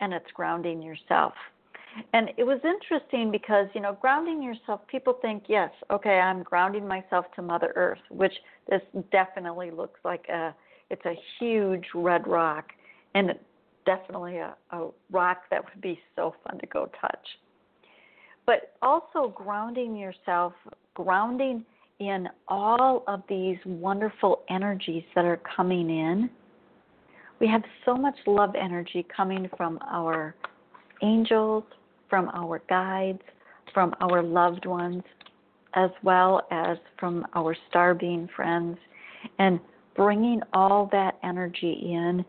and 0.00 0.12
it's 0.12 0.30
grounding 0.34 0.82
yourself. 0.82 1.34
And 2.14 2.30
it 2.38 2.44
was 2.44 2.58
interesting 2.64 3.30
because, 3.30 3.66
you 3.74 3.82
know, 3.82 3.96
grounding 4.00 4.42
yourself, 4.42 4.80
people 4.86 5.18
think, 5.20 5.44
yes, 5.46 5.70
okay, 5.90 6.20
I'm 6.20 6.42
grounding 6.42 6.88
myself 6.88 7.26
to 7.36 7.42
Mother 7.42 7.72
Earth, 7.76 8.00
which 8.10 8.32
this 8.68 8.80
definitely 9.10 9.70
looks 9.70 10.00
like 10.02 10.26
a, 10.28 10.54
it's 10.88 11.04
a 11.04 11.14
huge 11.38 11.84
red 11.94 12.26
rock 12.26 12.70
and 13.14 13.34
definitely 13.84 14.38
a, 14.38 14.54
a 14.70 14.88
rock 15.10 15.42
that 15.50 15.64
would 15.64 15.80
be 15.80 15.98
so 16.16 16.34
fun 16.44 16.58
to 16.58 16.66
go 16.66 16.90
touch. 17.00 17.26
But 18.46 18.74
also 18.82 19.32
grounding 19.34 19.96
yourself, 19.96 20.52
grounding 20.94 21.64
in 22.00 22.28
all 22.48 23.04
of 23.06 23.22
these 23.28 23.58
wonderful 23.64 24.42
energies 24.50 25.04
that 25.14 25.24
are 25.24 25.40
coming 25.56 25.88
in. 25.88 26.30
We 27.38 27.46
have 27.48 27.62
so 27.84 27.94
much 27.94 28.16
love 28.26 28.54
energy 28.60 29.06
coming 29.14 29.48
from 29.56 29.78
our 29.88 30.34
angels, 31.02 31.64
from 32.08 32.30
our 32.34 32.60
guides, 32.68 33.22
from 33.72 33.94
our 34.00 34.22
loved 34.22 34.66
ones, 34.66 35.02
as 35.74 35.90
well 36.02 36.46
as 36.50 36.76
from 36.98 37.26
our 37.34 37.56
star 37.68 37.94
being 37.94 38.28
friends, 38.34 38.78
and 39.38 39.60
bringing 39.96 40.40
all 40.52 40.88
that 40.92 41.18
energy 41.22 41.92
in 41.92 42.24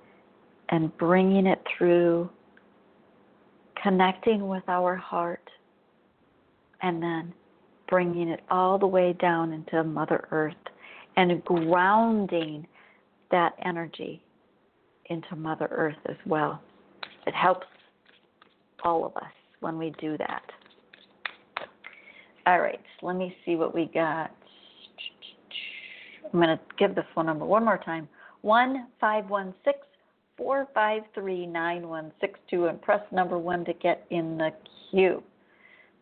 and 0.74 0.98
bringing 0.98 1.46
it 1.46 1.62
through, 1.78 2.28
connecting 3.82 4.48
with 4.48 4.64
our 4.68 4.96
heart, 4.96 5.48
and 6.82 7.02
then 7.02 7.32
bringing 7.88 8.28
it 8.28 8.40
all 8.50 8.80
the 8.80 8.88
way 8.88 9.14
down 9.22 9.54
into 9.54 9.84
Mother 9.84 10.28
Earth 10.32 10.56
and 11.16 11.46
grounding 11.46 12.66
that 13.30 13.54
energy 13.64 14.24
into 15.12 15.36
Mother 15.36 15.68
Earth 15.70 15.96
as 16.10 16.16
well. 16.26 16.60
It 17.28 17.36
helps 17.36 17.68
all 18.84 19.06
of 19.06 19.16
us 19.18 19.32
when 19.60 19.78
we 19.78 19.94
do 20.02 20.18
that. 20.18 20.42
All 22.48 22.60
right, 22.60 22.82
let 23.04 23.16
me 23.16 23.38
see 23.46 23.56
what 23.56 23.76
we 23.76 23.92
got. 23.94 24.32
I'm 26.34 26.40
going 26.40 26.48
to 26.48 26.60
give 26.80 26.96
the 26.96 27.06
phone 27.14 27.28
number 27.28 27.46
one 27.46 27.64
more 27.64 27.78
time 27.78 28.10
1 30.38 30.68
516 30.74 31.14
453 31.16 31.46
9162 31.48 32.66
and 32.66 32.82
press 32.82 33.02
number 33.12 33.38
one 33.38 33.64
to 33.66 33.74
get 33.74 34.06
in 34.10 34.38
the 34.38 34.50
queue. 34.90 35.22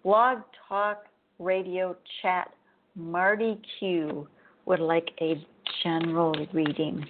Blog 0.03 0.39
Talk 0.67 1.05
Radio 1.39 1.95
Chat 2.21 2.51
Marty 2.95 3.59
Q 3.79 4.27
would 4.65 4.79
like 4.79 5.09
a 5.21 5.45
general 5.83 6.33
reading. 6.53 7.05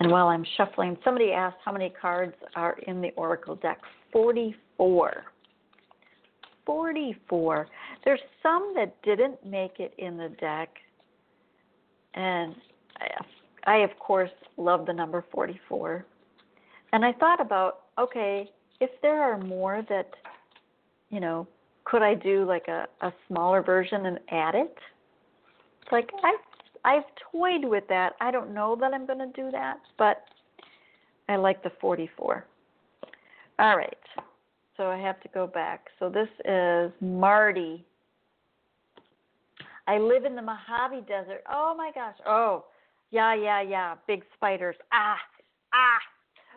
And 0.00 0.10
while 0.10 0.28
I'm 0.28 0.44
shuffling, 0.56 0.96
somebody 1.04 1.32
asked 1.32 1.56
how 1.64 1.72
many 1.72 1.90
cards 1.90 2.34
are 2.54 2.78
in 2.86 3.00
the 3.00 3.10
Oracle 3.16 3.56
deck. 3.56 3.80
44. 4.12 5.24
44. 6.64 7.66
There's 8.04 8.20
some 8.42 8.74
that 8.76 8.94
didn't 9.02 9.44
make 9.44 9.80
it 9.80 9.92
in 9.98 10.16
the 10.16 10.28
deck, 10.40 10.68
and 12.14 12.54
I, 12.98 13.72
I 13.72 13.76
of 13.78 13.90
course 13.98 14.30
love 14.56 14.86
the 14.86 14.92
number 14.92 15.24
44. 15.32 16.04
And 16.92 17.04
I 17.04 17.12
thought 17.12 17.40
about, 17.40 17.80
okay, 17.98 18.50
if 18.80 18.90
there 19.02 19.22
are 19.22 19.38
more 19.38 19.84
that, 19.88 20.10
you 21.10 21.20
know, 21.20 21.46
could 21.84 22.02
I 22.02 22.14
do 22.14 22.44
like 22.44 22.68
a, 22.68 22.86
a 23.00 23.12
smaller 23.26 23.62
version 23.62 24.06
and 24.06 24.18
add 24.30 24.54
it? 24.54 24.76
Like 25.90 26.10
I 26.22 26.36
I've 26.84 27.04
toyed 27.32 27.64
with 27.64 27.84
that. 27.88 28.14
I 28.20 28.30
don't 28.30 28.54
know 28.54 28.76
that 28.80 28.92
I'm 28.94 29.06
going 29.06 29.18
to 29.18 29.32
do 29.34 29.50
that, 29.50 29.78
but 29.98 30.24
I 31.28 31.36
like 31.36 31.62
the 31.62 31.70
44. 31.80 32.44
All 33.58 33.76
right. 33.76 33.96
So 34.76 34.86
I 34.86 34.96
have 34.98 35.20
to 35.20 35.28
go 35.34 35.46
back. 35.46 35.88
So 35.98 36.08
this 36.08 36.28
is 36.44 36.92
Marty. 37.00 37.84
I 39.86 39.98
live 39.98 40.24
in 40.24 40.36
the 40.36 40.42
Mojave 40.42 41.06
Desert. 41.08 41.42
Oh 41.50 41.74
my 41.76 41.90
gosh. 41.94 42.16
Oh, 42.26 42.66
yeah, 43.10 43.34
yeah, 43.34 43.62
yeah. 43.62 43.94
Big 44.06 44.22
spiders. 44.34 44.76
Ah, 44.92 45.16
ah. 45.74 45.98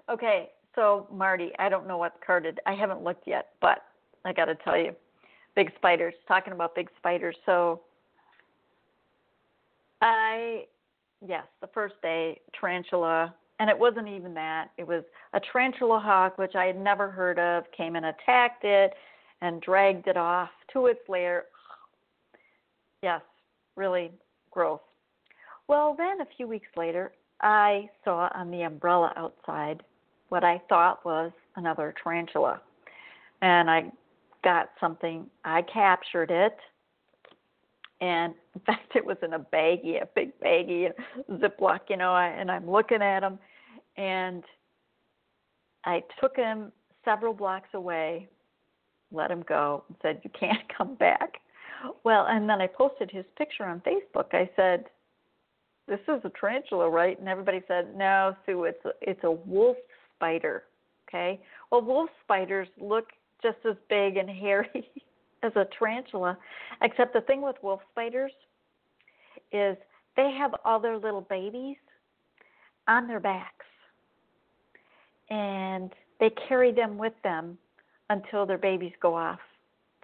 Okay. 0.10 0.50
So 0.75 1.08
Marty, 1.12 1.51
I 1.60 1.70
don't 1.70 1.88
know 1.88 1.98
what 1.98 2.15
carded. 2.25 2.60
I 2.65 2.74
haven't 2.74 3.03
looked 3.03 3.27
yet, 3.27 3.50
but 3.60 3.84
I 4.24 4.31
got 4.31 4.46
to 4.46 4.55
tell 4.55 4.77
you, 4.77 4.96
big 5.55 5.72
spiders. 5.75 6.13
Talking 6.27 6.53
about 6.53 6.75
big 6.75 6.89
spiders. 6.98 7.36
So 7.46 7.81
I, 10.01 10.65
yes, 11.25 11.43
the 11.60 11.67
first 11.67 11.96
day 12.01 12.39
tarantula 12.58 13.34
and 13.62 13.70
it 13.70 13.77
wasn't 13.77 14.08
even 14.08 14.34
that. 14.34 14.72
It 14.79 14.88
was 14.88 15.03
a 15.34 15.39
tarantula 15.39 16.00
hawk, 16.00 16.39
which 16.39 16.55
I 16.55 16.65
had 16.65 16.81
never 16.81 17.12
heard 17.12 17.38
of, 17.38 17.63
came 17.77 17.96
and 17.96 18.08
attacked 18.08 18.63
it 18.63 18.91
and 19.41 19.62
dragged 19.62 20.08
it 20.08 20.17
off 20.17 20.50
to 20.74 20.88
its 20.88 21.00
lair. 21.08 21.46
Yes, 23.03 23.22
really 23.75 24.12
gross. 24.51 24.79
Well, 25.67 25.96
then 25.98 26.22
a 26.22 26.27
few 26.38 26.48
weeks 26.48 26.67
later, 26.77 27.13
I 27.41 27.89
saw 28.03 28.29
on 28.36 28.51
the 28.51 28.62
umbrella 28.62 29.12
outside 29.15 29.81
what 30.31 30.45
I 30.45 30.61
thought 30.69 31.03
was 31.03 31.31
another 31.57 31.93
tarantula. 32.01 32.61
And 33.41 33.69
I 33.69 33.91
got 34.45 34.69
something, 34.79 35.27
I 35.43 35.61
captured 35.61 36.31
it 36.31 36.57
and 38.00 38.33
in 38.55 38.61
fact 38.61 38.95
it 38.95 39.05
was 39.05 39.17
in 39.21 39.33
a 39.33 39.39
baggie, 39.39 40.01
a 40.01 40.07
big 40.15 40.31
baggie, 40.39 40.89
a 40.89 41.31
Ziploc, 41.33 41.81
you 41.89 41.97
know, 41.97 42.15
and 42.15 42.50
I'm 42.50 42.69
looking 42.69 43.01
at 43.01 43.23
him. 43.23 43.38
and 43.97 44.43
I 45.83 46.01
took 46.21 46.38
him 46.38 46.71
several 47.03 47.33
blocks 47.33 47.69
away, 47.73 48.29
let 49.11 49.31
him 49.31 49.43
go, 49.47 49.83
and 49.89 49.97
said, 50.01 50.21
You 50.23 50.29
can't 50.39 50.61
come 50.77 50.95
back. 50.95 51.41
Well, 52.05 52.27
and 52.29 52.47
then 52.50 52.61
I 52.61 52.67
posted 52.67 53.11
his 53.11 53.25
picture 53.38 53.65
on 53.65 53.81
Facebook. 53.81 54.33
I 54.33 54.50
said, 54.55 54.85
This 55.89 56.00
is 56.07 56.21
a 56.23 56.31
tarantula, 56.39 56.89
right? 56.89 57.19
And 57.19 57.27
everybody 57.27 57.61
said, 57.67 57.97
No, 57.97 58.35
Sue, 58.45 58.63
it's 58.63 58.85
a, 58.85 58.91
it's 59.01 59.23
a 59.23 59.31
wolf 59.31 59.77
spider. 60.21 60.63
Okay. 61.09 61.41
Well, 61.71 61.81
wolf 61.81 62.09
spiders 62.23 62.67
look 62.79 63.07
just 63.41 63.57
as 63.67 63.75
big 63.89 64.17
and 64.17 64.29
hairy 64.29 64.89
as 65.43 65.51
a 65.55 65.65
tarantula, 65.77 66.37
except 66.81 67.13
the 67.13 67.21
thing 67.21 67.41
with 67.41 67.55
wolf 67.61 67.81
spiders 67.91 68.31
is 69.51 69.75
they 70.15 70.31
have 70.37 70.51
all 70.63 70.79
their 70.79 70.97
little 70.97 71.21
babies 71.21 71.77
on 72.87 73.07
their 73.07 73.19
backs 73.19 73.65
and 75.29 75.91
they 76.19 76.29
carry 76.48 76.72
them 76.72 76.98
with 76.98 77.13
them 77.24 77.57
until 78.09 78.46
their 78.46 78.57
babies 78.57 78.93
go 79.01 79.15
off. 79.15 79.39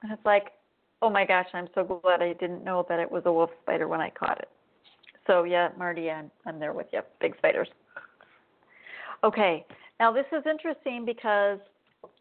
And 0.02 0.12
it's 0.12 0.26
like, 0.26 0.54
oh 1.02 1.10
my 1.10 1.26
gosh, 1.26 1.48
I'm 1.54 1.68
so 1.76 1.84
glad 1.84 2.22
I 2.22 2.34
didn't 2.34 2.64
know 2.64 2.86
that 2.90 3.00
it 3.00 3.10
was 3.10 3.24
a 3.26 3.32
wolf 3.32 3.52
spider 3.62 3.88
when 3.88 4.02
I 4.02 4.10
caught 4.10 4.40
it. 4.40 4.50
So 5.28 5.44
yeah, 5.44 5.70
Marty, 5.78 6.10
I'm, 6.10 6.32
I'm 6.46 6.60
there 6.60 6.74
with 6.74 6.88
you. 6.92 7.02
Big 7.22 7.38
spiders. 7.38 7.68
Okay, 9.24 9.66
now 10.00 10.12
this 10.12 10.26
is 10.32 10.44
interesting 10.50 11.06
because 11.06 11.60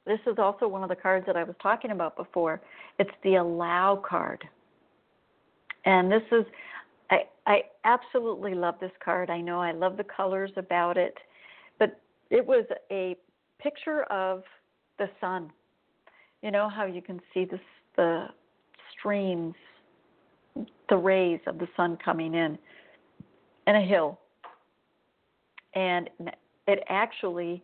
this 0.07 0.21
is 0.27 0.39
also 0.39 0.67
one 0.69 0.83
of 0.83 0.89
the 0.89 0.97
cards 0.97 1.27
that 1.27 1.37
I 1.37 1.45
was 1.45 1.57
talking 1.63 1.91
about 1.91 2.17
before. 2.17 2.61
It's 2.99 3.11
the 3.23 3.37
allow 3.37 4.03
card. 4.09 4.45
And 5.85 6.11
this 6.11 6.23
is 6.33 6.45
I 7.11 7.25
I 7.47 7.63
absolutely 7.85 8.55
love 8.55 8.77
this 8.81 8.93
card. 9.05 9.31
I 9.31 9.41
know 9.41 9.61
I 9.61 9.73
love 9.73 9.97
the 9.97 10.05
colors 10.05 10.51
about 10.57 10.97
it 10.97 11.17
but 11.79 12.01
it 12.31 12.45
was 12.45 12.65
a 12.91 13.17
picture 13.61 14.03
of 14.05 14.43
the 14.99 15.09
sun. 15.21 15.51
You 16.43 16.51
know 16.51 16.69
how 16.69 16.87
you 16.87 17.03
can 17.03 17.21
see 17.33 17.45
the 17.45 17.61
the 17.97 18.27
streams, 18.93 19.55
the 20.89 20.97
rays 20.97 21.41
of 21.47 21.59
the 21.59 21.69
sun 21.77 21.97
coming 22.05 22.35
in, 22.35 22.59
and 23.67 23.77
a 23.77 23.81
hill. 23.81 24.19
And 25.75 26.11
it 26.67 26.83
actually, 26.89 27.63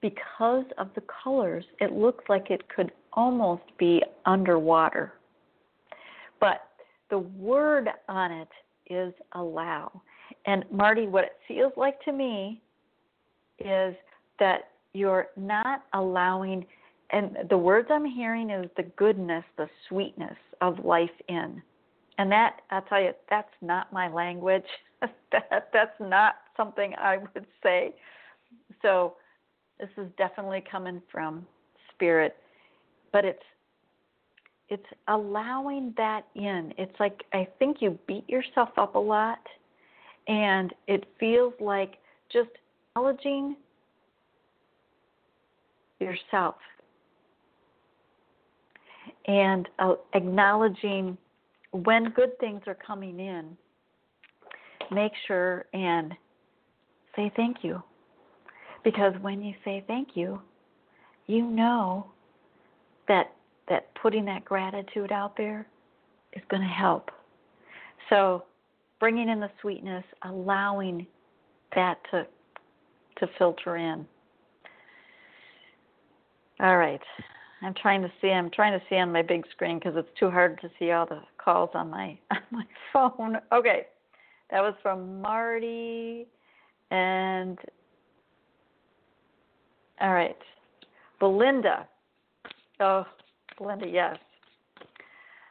because 0.00 0.64
of 0.78 0.88
the 0.94 1.02
colors, 1.22 1.64
it 1.80 1.92
looks 1.92 2.24
like 2.28 2.50
it 2.50 2.68
could 2.68 2.92
almost 3.12 3.62
be 3.78 4.02
underwater. 4.26 5.14
But 6.40 6.62
the 7.10 7.18
word 7.18 7.88
on 8.08 8.32
it 8.32 8.48
is 8.88 9.12
allow. 9.32 10.02
And 10.46 10.64
Marty, 10.70 11.06
what 11.06 11.24
it 11.24 11.36
feels 11.46 11.72
like 11.76 12.00
to 12.04 12.12
me 12.12 12.60
is 13.58 13.94
that 14.38 14.68
you're 14.94 15.28
not 15.36 15.84
allowing, 15.94 16.64
and 17.10 17.36
the 17.50 17.58
words 17.58 17.88
I'm 17.90 18.04
hearing 18.04 18.50
is 18.50 18.70
the 18.76 18.84
goodness, 18.96 19.44
the 19.56 19.68
sweetness 19.88 20.36
of 20.60 20.84
life 20.84 21.10
in. 21.28 21.62
And 22.18 22.30
that, 22.32 22.60
I'll 22.70 22.82
tell 22.82 23.00
you, 23.00 23.12
that's 23.30 23.48
not 23.62 23.92
my 23.92 24.08
language. 24.08 24.64
that, 25.00 25.68
that's 25.72 26.00
not 26.00 26.36
something 26.56 26.94
I 27.00 27.18
would 27.18 27.46
say. 27.62 27.94
So 28.82 29.14
this 29.78 29.88
is 29.96 30.06
definitely 30.16 30.62
coming 30.70 31.02
from 31.10 31.46
spirit, 31.94 32.36
but 33.12 33.24
it's 33.24 33.42
it's 34.70 34.86
allowing 35.08 35.94
that 35.96 36.26
in. 36.34 36.74
It's 36.76 36.94
like 37.00 37.22
I 37.32 37.48
think 37.58 37.78
you 37.80 37.98
beat 38.06 38.28
yourself 38.28 38.68
up 38.76 38.94
a 38.94 38.98
lot, 38.98 39.40
and 40.26 40.74
it 40.86 41.04
feels 41.18 41.54
like 41.60 41.94
just 42.30 42.50
acknowledging 42.94 43.56
yourself 46.00 46.56
and 49.26 49.68
uh, 49.78 49.94
acknowledging 50.14 51.16
when 51.72 52.10
good 52.10 52.38
things 52.40 52.62
are 52.66 52.74
coming 52.74 53.20
in, 53.20 53.56
make 54.90 55.12
sure 55.26 55.66
and 55.74 56.14
say 57.14 57.30
thank 57.36 57.58
you. 57.62 57.82
Because 58.84 59.14
when 59.20 59.42
you 59.42 59.54
say 59.64 59.84
thank 59.86 60.10
you, 60.14 60.40
you 61.26 61.44
know 61.44 62.06
that 63.06 63.32
that 63.68 63.94
putting 64.00 64.24
that 64.24 64.44
gratitude 64.44 65.12
out 65.12 65.36
there 65.36 65.66
is 66.32 66.42
going 66.50 66.62
to 66.62 66.68
help. 66.68 67.10
So, 68.08 68.44
bringing 68.98 69.28
in 69.28 69.40
the 69.40 69.50
sweetness, 69.60 70.04
allowing 70.22 71.06
that 71.74 71.98
to 72.10 72.26
to 73.18 73.28
filter 73.38 73.76
in. 73.76 74.06
All 76.60 76.76
right. 76.76 77.00
I'm 77.62 77.74
trying 77.74 78.02
to 78.02 78.12
see. 78.20 78.28
I'm 78.28 78.50
trying 78.50 78.78
to 78.78 78.84
see 78.88 78.96
on 78.96 79.12
my 79.12 79.22
big 79.22 79.44
screen 79.50 79.78
because 79.78 79.94
it's 79.96 80.08
too 80.18 80.30
hard 80.30 80.60
to 80.60 80.70
see 80.78 80.92
all 80.92 81.06
the 81.06 81.20
calls 81.38 81.70
on 81.74 81.90
my 81.90 82.18
on 82.30 82.42
my 82.50 82.64
phone. 82.92 83.38
Okay, 83.52 83.86
that 84.50 84.60
was 84.60 84.74
from 84.82 85.20
Marty, 85.20 86.26
and 86.90 87.58
all 90.00 90.12
right, 90.12 90.36
Belinda. 91.20 91.86
Oh, 92.80 93.04
Belinda, 93.56 93.86
yes. 93.86 94.16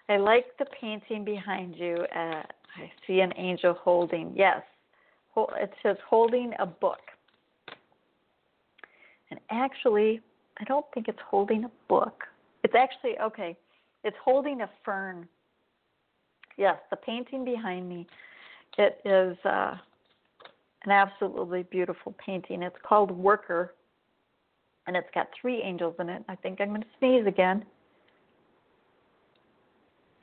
I 0.10 0.18
like 0.18 0.46
the 0.58 0.66
painting 0.80 1.26
behind 1.26 1.76
you. 1.76 2.06
Uh, 2.16 2.44
I 2.78 2.92
see 3.06 3.20
an 3.20 3.34
angel 3.38 3.74
holding. 3.74 4.34
Yes, 4.36 4.62
it 5.36 5.72
says 5.84 5.98
holding 6.08 6.54
a 6.60 6.66
book. 6.66 7.00
And 9.30 9.40
actually, 9.52 10.22
I 10.60 10.64
don't 10.64 10.86
think 10.94 11.08
it's 11.08 11.20
holding 11.30 11.66
a 11.66 11.72
book. 11.90 12.24
It's 12.64 12.76
actually, 12.76 13.20
okay, 13.20 13.58
it's 14.04 14.16
holding 14.24 14.62
a 14.62 14.70
fern. 14.86 15.28
Yes, 16.58 16.78
the 16.90 16.96
painting 16.96 17.44
behind 17.44 17.88
me. 17.90 18.08
It 18.78 19.00
is 19.06 19.38
uh, 19.44 19.76
an 20.86 20.92
absolutely 20.92 21.64
beautiful 21.64 22.16
painting. 22.24 22.64
It's 22.64 22.76
called 22.88 23.12
Worker, 23.12 23.74
and 24.88 24.96
it's 24.96 25.10
got 25.14 25.28
three 25.40 25.62
angels 25.62 25.96
in 26.00 26.10
it. 26.10 26.24
I 26.28 26.36
think 26.36 26.60
I'm 26.60 26.70
going 26.70 26.82
to 26.82 26.88
sneeze 27.00 27.28
again. 27.28 27.66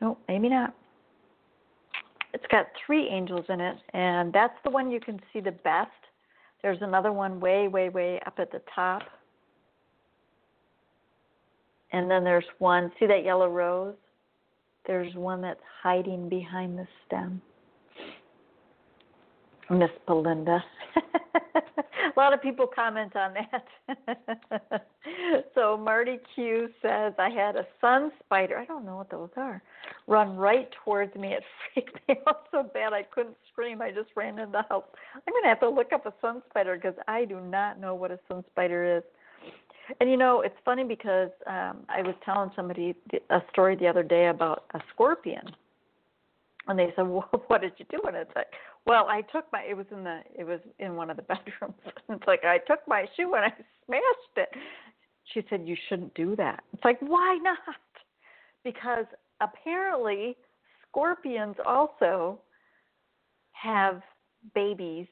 No, 0.01 0.19
maybe 0.29 0.49
not. 0.49 0.75
It's 2.33 2.45
got 2.51 2.67
three 2.85 3.09
angels 3.09 3.45
in 3.49 3.61
it, 3.61 3.77
and 3.93 4.33
that's 4.33 4.57
the 4.65 4.71
one 4.71 4.91
you 4.91 4.99
can 4.99 5.21
see 5.33 5.41
the 5.41 5.53
best 5.53 5.91
there's 6.65 6.81
another 6.81 7.13
one 7.13 7.41
way, 7.41 7.69
way, 7.69 7.91
way 7.91 8.19
up 8.27 8.39
at 8.39 8.51
the 8.51 8.63
top. 8.75 9.03
And 11.93 12.11
then 12.11 12.25
there's 12.25 12.47
one, 12.59 12.91
see 12.99 13.05
that 13.05 13.23
yellow 13.23 13.51
rose? 13.51 13.95
There's 14.87 15.15
one 15.15 15.43
that's 15.43 15.61
hiding 15.83 16.31
behind 16.31 16.79
the 16.79 16.89
stem. 17.07 17.43
Miss 19.69 19.91
Belinda. 20.07 20.65
a 22.17 22.21
lot 22.21 22.33
of 22.33 22.43
people 22.43 22.67
comment 22.67 23.15
on 23.17 23.35
that. 23.35 24.87
so 25.55 25.77
Marty 25.77 26.19
Q 26.35 26.69
says 26.83 27.13
I 27.19 27.29
had 27.31 27.57
a 27.57 27.67
sun 27.81 28.13
spider. 28.25 28.57
I 28.57 28.65
don't 28.65 28.85
know 28.85 28.97
what 28.97 29.11
those 29.11 29.31
are. 29.37 29.63
Run 30.07 30.37
right 30.37 30.69
towards 30.85 31.15
me. 31.17 31.35
It 31.35 31.43
freaked 31.75 31.99
me 32.09 32.17
out 32.27 32.47
so 32.51 32.63
bad 32.63 32.93
I 32.93 33.03
couldn't 33.03 33.37
scream. 33.53 33.83
I 33.83 33.91
just 33.91 34.11
ran 34.17 34.39
in 34.39 34.53
the 34.53 34.63
house. 34.69 34.85
I'm 35.15 35.33
gonna 35.33 35.49
have 35.49 35.61
to 35.61 35.69
look 35.69 35.93
up 35.93 36.07
a 36.07 36.15
sun 36.21 36.43
spider 36.51 36.77
because 36.77 36.97
I 37.09 37.25
do 37.25 37.41
not 37.41 37.81
know 37.81 37.95
what 37.95 38.11
a 38.11 38.19
sun 38.29 38.45
spider 38.51 38.99
is. 38.99 39.03
And 40.01 40.11
you 40.11 40.17
know, 40.17 40.41
it's 40.41 40.57
funny 40.65 40.85
because 40.85 41.31
um 41.47 41.79
I 41.89 42.03
was 42.03 42.15
telling 42.25 42.51
somebody 42.55 42.95
a 43.31 43.41
story 43.53 43.77
the 43.77 43.89
other 43.89 44.03
day 44.03 44.29
about 44.29 44.65
a 44.75 44.81
scorpion 44.93 45.45
and 46.69 46.79
they 46.79 46.93
said, 46.97 47.03
"Well, 47.09 47.29
what 47.47 47.61
did 47.61 47.73
you 47.79 47.87
do?" 47.91 48.01
And 48.07 48.17
it's 48.17 48.35
like, 48.35 48.49
"Well, 48.87 49.07
I 49.09 49.23
took 49.23 49.45
my. 49.53 49.63
It 49.69 49.77
was 49.77 49.87
in 49.91 50.05
the. 50.05 50.21
It 50.37 50.45
was 50.45 50.61
in 50.79 50.97
one 50.97 51.11
of 51.11 51.17
the 51.17 51.23
bedrooms. 51.35 51.75
it's 52.09 52.27
like 52.27 52.45
I 52.45 52.59
took 52.59 52.81
my 52.87 53.07
shoe 53.17 53.35
and 53.35 53.45
I 53.45 53.53
smashed 53.87 54.37
it." 54.37 54.49
She 55.33 55.45
said, 55.49 55.67
"You 55.67 55.77
shouldn't 55.89 56.15
do 56.15 56.37
that." 56.37 56.63
It's 56.73 56.85
like, 56.85 57.01
why 57.01 57.39
not? 57.43 57.57
Because 58.63 59.07
apparently, 59.41 60.37
scorpions 60.89 61.57
also 61.67 62.41
have 63.53 64.03
babies 64.55 65.07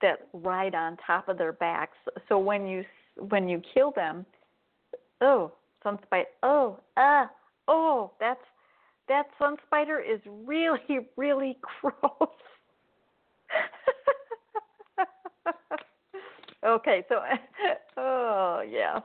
that 0.00 0.28
ride 0.32 0.74
on 0.74 0.96
top 1.06 1.28
of 1.28 1.38
their 1.38 1.52
backs. 1.52 1.96
So 2.28 2.38
when 2.38 2.66
you 2.66 2.84
when 3.28 3.48
you 3.48 3.62
kill 3.74 3.92
them, 3.92 4.26
oh, 5.20 5.52
some 5.82 5.98
spite. 6.04 6.26
Oh, 6.42 6.78
ah, 6.96 7.30
oh, 7.68 8.12
that's 8.20 8.40
that 9.08 9.26
sun 9.38 9.56
spider 9.66 10.00
is 10.00 10.20
really, 10.26 11.00
really 11.16 11.58
gross. 11.80 12.30
okay, 16.66 17.04
so 17.08 17.20
oh 17.96 18.62
yeah. 18.68 19.00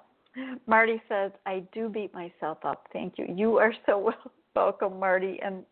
Marty 0.67 1.01
says, 1.09 1.31
I 1.47 1.63
do 1.73 1.89
beat 1.89 2.13
myself 2.13 2.59
up. 2.63 2.87
Thank 2.93 3.17
you. 3.17 3.25
You 3.33 3.57
are 3.57 3.73
so 3.87 4.11
welcome, 4.55 4.99
Marty. 4.99 5.39
And 5.43 5.63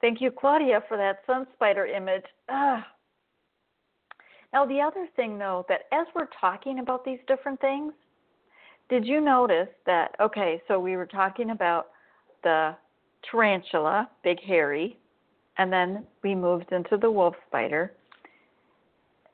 thank 0.00 0.20
you, 0.20 0.30
Claudia, 0.30 0.84
for 0.86 0.96
that 0.96 1.22
sun 1.26 1.46
spider 1.54 1.86
image. 1.86 2.24
Ah. 2.48 2.86
Now, 4.52 4.64
the 4.64 4.80
other 4.80 5.08
thing, 5.16 5.36
though, 5.36 5.66
that 5.68 5.80
as 5.92 6.06
we're 6.14 6.28
talking 6.40 6.78
about 6.78 7.04
these 7.04 7.18
different 7.26 7.60
things, 7.60 7.92
did 8.88 9.04
you 9.04 9.20
notice 9.20 9.68
that? 9.86 10.14
Okay, 10.20 10.62
so 10.68 10.78
we 10.78 10.96
were 10.96 11.06
talking 11.06 11.50
about 11.50 11.88
the 12.44 12.76
tarantula, 13.30 14.08
big 14.22 14.40
hairy, 14.40 14.98
and 15.58 15.72
then 15.72 16.04
we 16.22 16.34
moved 16.34 16.72
into 16.72 16.96
the 16.96 17.10
wolf 17.10 17.34
spider, 17.46 17.92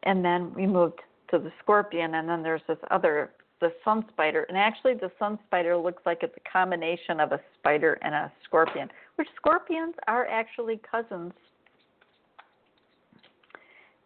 and 0.02 0.24
then 0.24 0.52
we 0.54 0.66
moved 0.66 1.00
to 1.30 1.38
the 1.38 1.52
scorpion, 1.62 2.14
and 2.14 2.28
then 2.28 2.42
there's 2.42 2.62
this 2.68 2.78
other, 2.90 3.30
the 3.60 3.72
sun 3.84 4.04
spider, 4.12 4.44
and 4.48 4.56
actually 4.56 4.94
the 4.94 5.10
sun 5.18 5.38
spider 5.46 5.76
looks 5.76 6.02
like 6.06 6.18
it's 6.22 6.36
a 6.36 6.50
combination 6.50 7.20
of 7.20 7.32
a 7.32 7.40
spider 7.58 7.98
and 8.02 8.14
a 8.14 8.32
scorpion, 8.44 8.90
which 9.16 9.28
scorpions 9.36 9.94
are 10.08 10.26
actually 10.26 10.80
cousins. 10.90 11.32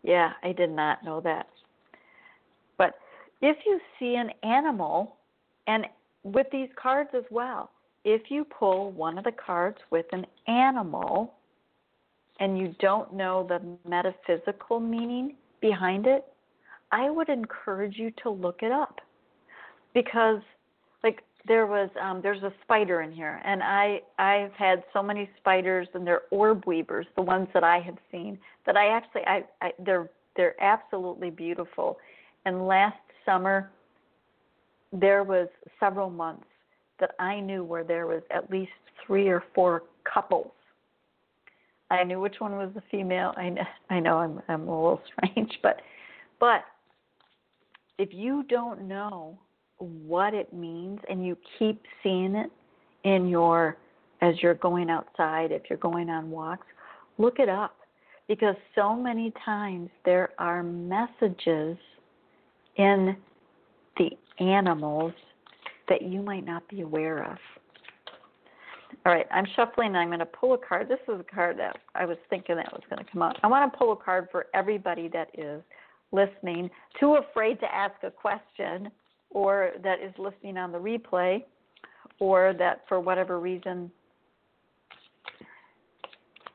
Yeah, 0.03 0.33
I 0.43 0.53
did 0.53 0.71
not 0.71 1.03
know 1.05 1.21
that. 1.23 1.49
But 2.77 2.95
if 3.41 3.57
you 3.65 3.81
see 3.99 4.17
an 4.17 4.31
animal, 4.43 5.17
and 5.67 5.87
with 6.25 6.47
these 6.53 6.69
cards 6.81 7.11
as 7.15 7.25
well, 7.31 7.71
if 8.05 8.31
you 8.31 8.45
pull 8.45 8.93
one 8.93 9.19
of 9.19 9.25
the 9.25 9.33
cards 9.33 9.79
with 9.91 10.07
an 10.13 10.27
animal 10.47 11.35
and 12.41 12.59
you 12.59 12.75
don't 12.79 13.15
know 13.15 13.47
the 13.49 13.61
metaphysical 13.89 14.79
meaning 14.79 15.37
behind 15.61 16.07
it, 16.07 16.25
I 16.93 17.11
would 17.11 17.29
encourage 17.29 17.97
you 17.97 18.13
to 18.23 18.31
look 18.31 18.63
it 18.63 18.73
up. 18.73 19.01
Because 19.95 20.41
like 21.03 21.23
there 21.47 21.67
was 21.67 21.89
um 22.01 22.21
there's 22.23 22.43
a 22.43 22.53
spider 22.63 23.03
in 23.03 23.13
here 23.13 23.41
and 23.45 23.63
I 23.63 24.01
I've 24.19 24.53
had 24.53 24.83
so 24.93 25.03
many 25.03 25.31
spiders 25.39 25.89
and 25.95 26.07
they're 26.07 26.23
orb 26.31 26.65
weavers, 26.67 27.07
the 27.17 27.23
ones 27.23 27.49
that 27.55 27.65
I 27.65 27.81
have 27.81 27.99
seen 28.11 28.39
that 28.67 28.77
I 28.77 28.89
actually 28.89 29.23
I, 29.27 29.45
I 29.63 29.73
they're 29.79 30.11
they're 30.37 30.61
absolutely 30.63 31.31
beautiful. 31.31 31.99
And 32.45 32.67
last 32.67 32.99
summer 33.25 33.71
there 34.93 35.23
was 35.23 35.49
several 35.81 36.11
months 36.11 36.47
that 37.01 37.13
I 37.19 37.41
knew 37.41 37.65
where 37.65 37.85
there 37.85 38.07
was 38.07 38.23
at 38.35 38.51
least 38.51 38.73
three 39.07 39.29
or 39.29 39.43
four 39.55 39.83
couples. 40.13 40.53
I 41.91 42.05
knew 42.05 42.21
which 42.21 42.37
one 42.39 42.57
was 42.57 42.71
the 42.75 42.83
female. 42.91 43.33
I 43.37 43.51
know, 43.51 43.63
I 43.91 44.01
know 44.01 44.19
I'm 44.19 44.41
I'm 44.49 44.69
a 44.69 44.83
little 44.83 45.03
strange, 45.17 45.53
but 45.63 45.81
but 46.41 46.65
if 47.99 48.09
you 48.13 48.45
don't 48.49 48.89
know 48.89 49.39
what 49.79 50.35
it 50.35 50.53
means 50.53 51.01
and 51.09 51.25
you 51.25 51.37
keep 51.59 51.83
seeing 52.03 52.35
it 52.35 52.51
in 53.05 53.29
your 53.29 53.77
as 54.23 54.35
you're 54.41 54.55
going 54.55 54.89
outside, 54.89 55.53
if 55.53 55.63
you're 55.69 55.79
going 55.79 56.09
on 56.09 56.31
walks, 56.31 56.67
look 57.19 57.39
it 57.39 57.49
up 57.49 57.77
because 58.29 58.57
so 58.75 58.95
many 58.95 59.33
times 59.45 59.91
there 60.05 60.31
are 60.39 60.63
messages 60.63 61.77
in 62.77 63.17
the 63.99 64.11
animals 64.39 65.13
that 65.89 66.03
you 66.03 66.23
might 66.23 66.45
not 66.45 66.67
be 66.69 66.83
aware 66.83 67.31
of. 67.31 67.39
All 69.07 69.13
right, 69.13 69.27
I'm 69.31 69.47
shuffling. 69.57 69.97
I'm 69.97 70.09
going 70.09 70.21
to 70.21 70.27
pull 70.27 70.55
a 70.55 70.59
card. 70.59 70.89
This 70.89 71.01
is 71.09 71.21
a 71.21 71.35
card 71.35 71.59
that 71.59 71.77
I 71.95 72.07
was 72.07 72.17
thinking 72.31 72.57
that 72.57 72.73
was 72.73 72.83
going 72.89 73.05
to 73.05 73.11
come 73.11 73.23
out. 73.23 73.39
I 73.43 73.49
want 73.49 73.71
to 73.71 73.79
pull 73.79 73.93
a 73.93 73.97
card 73.97 74.29
for 74.31 74.47
everybody 74.55 75.09
that 75.09 75.29
is 75.37 75.63
listening, 76.13 76.71
too 76.99 77.17
afraid 77.17 77.61
to 77.61 77.75
ask 77.75 77.95
a 78.03 78.11
question, 78.11 78.91
or 79.31 79.73
that 79.83 80.01
is 80.01 80.13
listening 80.17 80.57
on 80.57 80.73
the 80.73 80.79
replay, 80.79 81.45
or 82.21 82.55
that 82.59 82.85
for 82.89 83.01
whatever 83.01 83.41
reason 83.41 83.91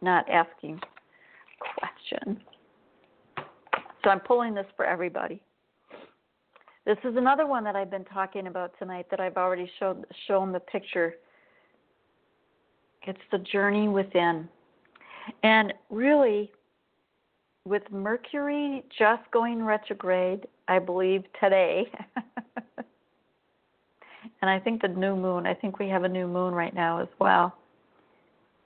not 0.01 0.27
asking 0.29 0.79
question. 1.59 2.41
So 4.03 4.09
I'm 4.09 4.21
pulling 4.21 4.53
this 4.53 4.65
for 4.77 4.85
everybody. 4.85 5.41
This 6.85 6.97
is 7.03 7.15
another 7.17 7.45
one 7.45 7.63
that 7.65 7.75
I've 7.75 7.91
been 7.91 8.05
talking 8.05 8.47
about 8.47 8.73
tonight 8.79 9.07
that 9.11 9.19
I've 9.19 9.37
already 9.37 9.69
showed 9.79 10.05
shown 10.27 10.51
the 10.51 10.59
picture. 10.59 11.15
It's 13.03 13.19
the 13.31 13.39
journey 13.39 13.87
within. 13.87 14.47
And 15.43 15.73
really, 15.89 16.51
with 17.65 17.83
Mercury 17.91 18.83
just 18.97 19.21
going 19.31 19.63
retrograde, 19.63 20.47
I 20.67 20.79
believe 20.79 21.23
today, 21.39 21.91
and 24.41 24.49
I 24.49 24.59
think 24.59 24.81
the 24.81 24.87
new 24.87 25.15
moon, 25.15 25.45
I 25.45 25.53
think 25.53 25.79
we 25.79 25.89
have 25.89 26.03
a 26.03 26.09
new 26.09 26.27
moon 26.27 26.53
right 26.53 26.73
now 26.73 26.99
as 26.99 27.09
well. 27.19 27.55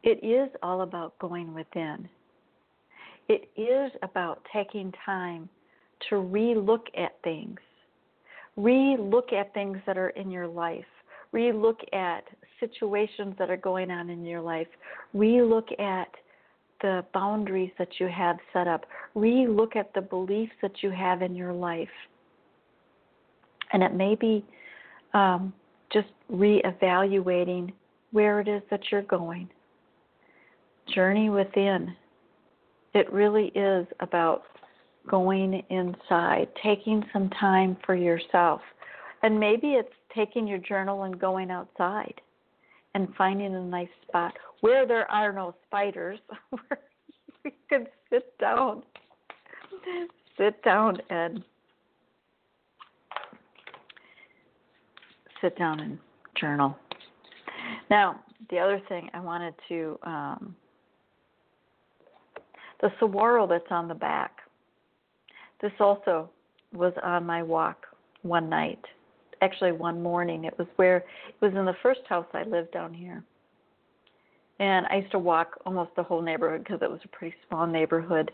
It 0.03 0.23
is 0.23 0.49
all 0.61 0.81
about 0.81 1.17
going 1.19 1.53
within. 1.53 2.07
It 3.27 3.49
is 3.57 3.91
about 4.01 4.45
taking 4.53 4.93
time 5.05 5.49
to 6.09 6.17
re 6.17 6.55
look 6.55 6.87
at 6.97 7.21
things 7.23 7.59
re 8.55 8.97
look 8.99 9.33
at 9.33 9.53
things 9.53 9.77
that 9.85 9.97
are 9.97 10.09
in 10.09 10.29
your 10.31 10.47
life, 10.47 10.85
re 11.31 11.51
look 11.51 11.79
at 11.91 12.23
situations 12.59 13.35
that 13.39 13.49
are 13.49 13.57
going 13.57 13.91
on 13.91 14.09
in 14.09 14.25
your 14.25 14.41
life, 14.41 14.67
re 15.13 15.41
look 15.41 15.67
at 15.79 16.09
the 16.81 17.03
boundaries 17.13 17.71
that 17.77 17.87
you 17.99 18.07
have 18.07 18.37
set 18.51 18.67
up, 18.67 18.85
re 19.15 19.47
look 19.47 19.75
at 19.75 19.93
the 19.93 20.01
beliefs 20.01 20.53
that 20.61 20.83
you 20.83 20.91
have 20.91 21.21
in 21.21 21.35
your 21.35 21.53
life. 21.53 21.87
And 23.71 23.81
it 23.81 23.93
may 23.93 24.15
be 24.15 24.45
um, 25.13 25.53
just 25.91 26.09
re-evaluating 26.29 27.73
where 28.11 28.39
it 28.39 28.47
is 28.47 28.61
that 28.69 28.81
you're 28.91 29.01
going. 29.03 29.49
Journey 30.93 31.29
within. 31.29 31.95
It 32.93 33.11
really 33.11 33.47
is 33.55 33.87
about 33.99 34.43
going 35.09 35.63
inside, 35.69 36.47
taking 36.61 37.03
some 37.11 37.29
time 37.31 37.77
for 37.85 37.95
yourself. 37.95 38.61
And 39.21 39.39
maybe 39.39 39.73
it's 39.73 39.93
taking 40.15 40.47
your 40.47 40.59
journal 40.59 41.03
and 41.03 41.19
going 41.19 41.49
outside 41.51 42.21
and 42.95 43.07
finding 43.17 43.55
a 43.55 43.61
nice 43.61 43.87
spot 44.07 44.33
where 44.61 44.85
there 44.85 45.09
are 45.11 45.31
no 45.33 45.55
spiders, 45.67 46.19
where 46.49 46.79
you 47.43 47.51
can 47.69 47.87
sit 48.09 48.37
down, 48.39 48.83
sit 50.37 50.61
down 50.63 50.97
and 51.09 51.43
sit 55.41 55.57
down 55.57 55.79
and 55.79 55.97
journal. 56.39 56.77
Now, 57.89 58.21
the 58.49 58.59
other 58.59 58.81
thing 58.87 59.09
I 59.13 59.19
wanted 59.19 59.53
to, 59.69 59.99
um, 60.03 60.55
the 62.81 62.91
saguaro 62.99 63.47
that's 63.47 63.69
on 63.69 63.87
the 63.87 63.93
back, 63.95 64.37
this 65.63 65.71
also 65.79 66.29
was 66.73 66.91
on 67.01 67.25
my 67.25 67.41
walk 67.41 67.85
one 68.21 68.49
night. 68.49 68.83
Actually, 69.41 69.71
one 69.71 70.03
morning. 70.03 70.43
It 70.43 70.57
was 70.59 70.67
where 70.75 70.97
it 70.97 71.05
was 71.41 71.53
in 71.55 71.65
the 71.65 71.75
first 71.81 72.01
house 72.07 72.25
I 72.33 72.43
lived 72.43 72.71
down 72.71 72.93
here. 72.93 73.23
And 74.59 74.85
I 74.87 74.97
used 74.97 75.11
to 75.11 75.19
walk 75.19 75.57
almost 75.65 75.91
the 75.95 76.03
whole 76.03 76.21
neighborhood 76.21 76.65
because 76.65 76.81
it 76.81 76.91
was 76.91 76.99
a 77.05 77.07
pretty 77.07 77.35
small 77.47 77.65
neighborhood. 77.65 78.31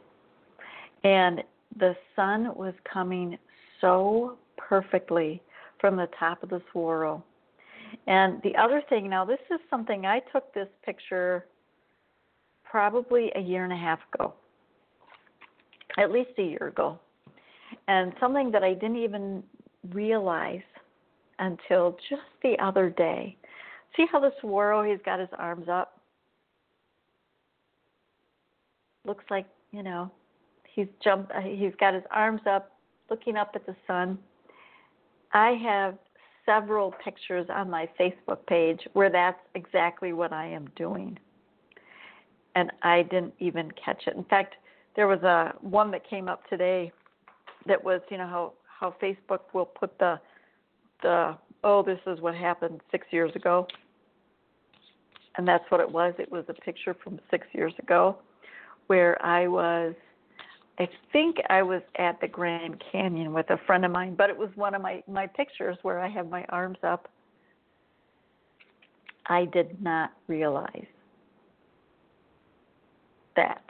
And 1.03 1.43
the 1.77 1.95
sun 2.15 2.51
was 2.55 2.73
coming 2.91 3.37
so 3.79 4.37
perfectly 4.57 5.41
from 5.79 5.95
the 5.95 6.09
top 6.19 6.41
of 6.41 6.49
the 6.49 6.61
saguaro. 6.67 7.23
And 8.07 8.41
the 8.41 8.55
other 8.55 8.81
thing, 8.89 9.07
now 9.07 9.23
this 9.23 9.39
is 9.51 9.59
something 9.69 10.05
I 10.05 10.19
took 10.31 10.51
this 10.53 10.67
picture 10.83 11.45
probably 12.63 13.31
a 13.35 13.39
year 13.39 13.63
and 13.63 13.73
a 13.73 13.77
half 13.77 13.99
ago, 14.13 14.33
at 15.97 16.11
least 16.11 16.31
a 16.39 16.43
year 16.43 16.67
ago, 16.67 16.99
and 17.87 18.13
something 18.19 18.51
that 18.51 18.63
I 18.63 18.73
didn't 18.73 18.97
even 18.97 19.43
realize 19.93 20.61
until 21.39 21.97
just 22.09 22.21
the 22.43 22.57
other 22.59 22.89
day. 22.89 23.35
See 23.95 24.05
how 24.11 24.19
the 24.19 24.31
saguaro, 24.41 24.83
he's 24.83 24.99
got 25.03 25.19
his 25.19 25.29
arms 25.37 25.67
up? 25.69 25.99
Looks 29.05 29.25
like, 29.29 29.47
you 29.71 29.81
know, 29.81 30.11
he's 30.63 30.87
jumped, 31.03 31.31
uh, 31.31 31.41
he's 31.41 31.73
got 31.79 31.93
his 31.93 32.03
arms 32.11 32.41
up, 32.49 32.71
looking 33.09 33.37
up 33.37 33.51
at 33.55 33.65
the 33.65 33.75
sun. 33.87 34.19
I 35.33 35.51
have 35.63 35.97
several 36.45 36.93
pictures 37.03 37.47
on 37.49 37.69
my 37.69 37.87
Facebook 37.99 38.45
page 38.47 38.79
where 38.93 39.09
that's 39.09 39.39
exactly 39.55 40.13
what 40.13 40.33
I 40.33 40.47
am 40.47 40.67
doing. 40.75 41.17
And 42.55 42.71
I 42.81 43.03
didn't 43.03 43.33
even 43.39 43.71
catch 43.83 44.03
it. 44.07 44.15
In 44.15 44.23
fact, 44.25 44.55
there 44.95 45.07
was 45.07 45.21
a 45.21 45.53
one 45.61 45.91
that 45.91 46.07
came 46.09 46.27
up 46.27 46.47
today 46.49 46.91
that 47.65 47.83
was, 47.83 48.01
you 48.09 48.17
know, 48.17 48.27
how 48.27 48.53
how 48.79 48.95
Facebook 49.01 49.41
will 49.53 49.65
put 49.65 49.97
the 49.99 50.19
the 51.01 51.37
oh, 51.63 51.83
this 51.83 51.99
is 52.07 52.21
what 52.21 52.35
happened 52.35 52.81
6 52.91 53.07
years 53.11 53.35
ago. 53.35 53.67
And 55.35 55.47
that's 55.47 55.63
what 55.69 55.81
it 55.81 55.91
was. 55.91 56.13
It 56.17 56.31
was 56.31 56.45
a 56.47 56.53
picture 56.53 56.95
from 57.03 57.19
6 57.29 57.47
years 57.53 57.73
ago 57.79 58.17
where 58.87 59.23
I 59.25 59.47
was 59.47 59.93
I 60.79 60.87
think 61.11 61.37
I 61.49 61.61
was 61.61 61.81
at 61.97 62.21
the 62.21 62.27
Grand 62.27 62.81
Canyon 62.91 63.33
with 63.33 63.49
a 63.49 63.57
friend 63.67 63.83
of 63.83 63.91
mine, 63.91 64.15
but 64.15 64.29
it 64.29 64.37
was 64.37 64.49
one 64.55 64.73
of 64.73 64.81
my 64.81 65.03
my 65.07 65.27
pictures 65.27 65.77
where 65.81 65.99
I 65.99 66.07
have 66.07 66.29
my 66.29 66.45
arms 66.49 66.77
up. 66.83 67.09
I 69.27 69.45
did 69.45 69.81
not 69.81 70.11
realize 70.27 70.87
that. 73.35 73.63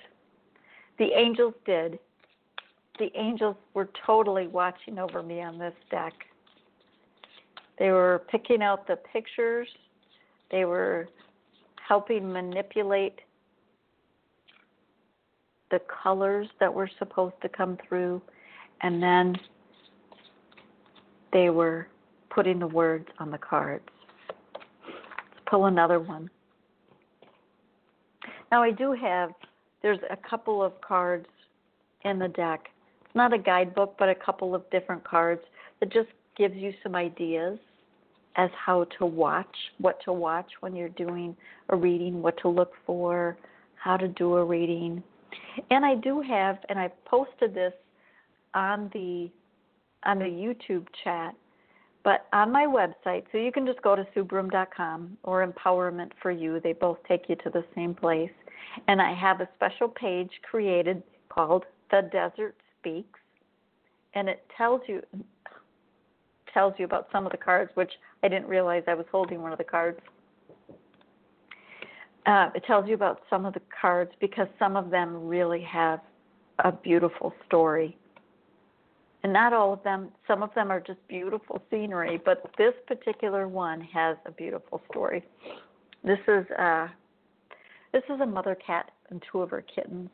The 0.99 1.11
angels 1.15 1.53
did. 1.65 1.99
The 2.99 3.09
angels 3.15 3.55
were 3.73 3.89
totally 4.05 4.47
watching 4.47 4.99
over 4.99 5.23
me 5.23 5.41
on 5.41 5.57
this 5.57 5.73
deck. 5.89 6.13
They 7.79 7.91
were 7.91 8.23
picking 8.29 8.61
out 8.61 8.85
the 8.87 8.97
pictures. 8.97 9.69
They 10.51 10.65
were 10.65 11.07
helping 11.87 12.31
manipulate 12.31 13.19
the 15.71 15.79
colors 16.03 16.47
that 16.59 16.73
were 16.73 16.89
supposed 16.99 17.35
to 17.41 17.47
come 17.47 17.77
through, 17.87 18.21
and 18.81 19.01
then 19.01 19.35
they 21.31 21.49
were 21.49 21.87
putting 22.29 22.59
the 22.59 22.67
words 22.67 23.07
on 23.19 23.31
the 23.31 23.37
cards. 23.37 23.85
Let's 24.53 25.39
pull 25.49 25.65
another 25.65 25.99
one. 25.99 26.29
Now, 28.51 28.63
I 28.63 28.71
do 28.71 28.93
have, 28.93 29.31
there's 29.81 29.99
a 30.09 30.17
couple 30.17 30.61
of 30.61 30.79
cards 30.81 31.27
in 32.03 32.19
the 32.19 32.29
deck. 32.29 32.67
Not 33.15 33.33
a 33.33 33.37
guidebook, 33.37 33.95
but 33.97 34.09
a 34.09 34.15
couple 34.15 34.53
of 34.53 34.69
different 34.69 35.03
cards 35.03 35.41
that 35.79 35.91
just 35.91 36.09
gives 36.37 36.55
you 36.55 36.73
some 36.83 36.95
ideas 36.95 37.59
as 38.35 38.49
how 38.65 38.85
to 38.97 39.05
watch, 39.05 39.55
what 39.79 39.99
to 40.05 40.13
watch 40.13 40.49
when 40.61 40.75
you're 40.75 40.89
doing 40.89 41.35
a 41.69 41.75
reading, 41.75 42.21
what 42.21 42.37
to 42.41 42.47
look 42.47 42.71
for, 42.85 43.37
how 43.75 43.97
to 43.97 44.07
do 44.07 44.35
a 44.35 44.45
reading. 44.45 45.03
And 45.71 45.85
I 45.85 45.95
do 45.95 46.21
have, 46.21 46.59
and 46.69 46.79
I 46.79 46.89
posted 47.05 47.53
this 47.53 47.73
on 48.53 48.89
the 48.93 49.29
on 50.05 50.17
the 50.17 50.25
YouTube 50.25 50.87
chat, 51.03 51.35
but 52.05 52.27
on 52.31 52.53
my 52.53 52.65
website, 52.65 53.23
so 53.33 53.37
you 53.37 53.51
can 53.51 53.65
just 53.65 53.81
go 53.81 53.97
to 53.97 54.07
suebroome.com 54.15 55.17
or 55.23 55.45
Empowerment 55.45 56.11
for 56.21 56.31
You. 56.31 56.61
They 56.61 56.71
both 56.71 56.99
take 57.05 57.27
you 57.27 57.35
to 57.43 57.49
the 57.49 57.65
same 57.75 57.93
place. 57.93 58.31
And 58.87 59.01
I 59.01 59.13
have 59.13 59.41
a 59.41 59.49
special 59.57 59.89
page 59.89 60.29
created 60.49 61.03
called 61.27 61.65
The 61.91 62.09
Desert 62.13 62.55
Speaks, 62.79 63.19
and 64.13 64.29
it 64.29 64.45
tells 64.57 64.81
you 64.87 65.01
tells 66.53 66.73
you 66.77 66.85
about 66.85 67.07
some 67.11 67.25
of 67.25 67.31
the 67.31 67.37
cards, 67.37 67.71
which 67.75 67.91
I 68.23 68.27
didn't 68.27 68.47
realize 68.47 68.83
I 68.87 68.95
was 68.95 69.05
holding 69.11 69.41
one 69.41 69.51
of 69.51 69.57
the 69.57 69.63
cards. 69.63 69.99
Uh, 72.25 72.49
it 72.55 72.63
tells 72.65 72.87
you 72.87 72.93
about 72.93 73.21
some 73.29 73.45
of 73.45 73.53
the 73.53 73.61
cards 73.81 74.11
because 74.19 74.47
some 74.57 74.75
of 74.75 74.89
them 74.89 75.27
really 75.27 75.61
have 75.61 75.99
a 76.63 76.71
beautiful 76.71 77.33
story. 77.45 77.97
And 79.23 79.33
not 79.33 79.51
all 79.51 79.73
of 79.73 79.83
them, 79.83 80.09
some 80.27 80.43
of 80.43 80.53
them 80.53 80.71
are 80.71 80.79
just 80.79 81.05
beautiful 81.07 81.61
scenery, 81.69 82.21
but 82.23 82.51
this 82.57 82.73
particular 82.87 83.47
one 83.47 83.81
has 83.81 84.17
a 84.25 84.31
beautiful 84.31 84.81
story. 84.89 85.23
This 86.03 86.19
is 86.27 86.45
uh, 86.57 86.87
this 87.91 88.03
is 88.09 88.21
a 88.21 88.25
mother 88.25 88.55
cat 88.55 88.91
and 89.09 89.21
two 89.31 89.41
of 89.41 89.49
her 89.49 89.63
kittens. 89.63 90.09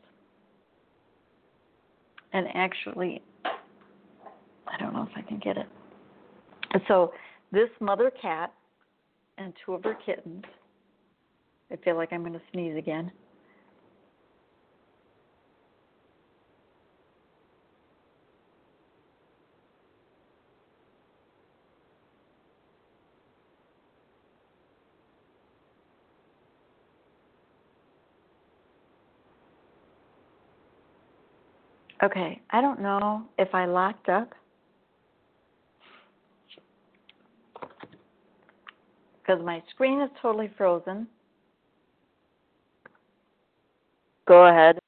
And 2.32 2.46
actually, 2.54 3.22
I 3.44 4.78
don't 4.78 4.92
know 4.92 5.08
if 5.10 5.16
I 5.16 5.22
can 5.22 5.38
get 5.38 5.56
it. 5.56 5.66
So 6.88 7.12
this 7.52 7.68
mother 7.80 8.10
cat 8.20 8.52
and 9.38 9.52
two 9.64 9.74
of 9.74 9.84
her 9.84 9.96
kittens 10.04 10.44
I 11.70 11.76
feel 11.76 11.96
like 11.96 12.12
I'm 12.12 12.20
going 12.20 12.32
to 12.32 12.40
sneeze 12.52 12.76
again. 12.76 13.10
Okay, 32.02 32.40
I 32.50 32.60
don't 32.60 32.82
know 32.82 33.24
if 33.38 33.54
I 33.54 33.64
locked 33.66 34.08
up 34.08 34.30
because 39.22 39.42
my 39.44 39.62
screen 39.70 40.00
is 40.00 40.10
totally 40.20 40.50
frozen. 40.58 41.06
Go 44.28 44.46
ahead. 44.46 44.78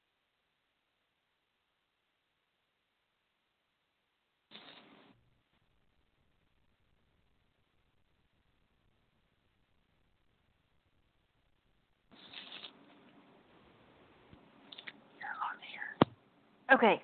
Okay, 16.73 17.01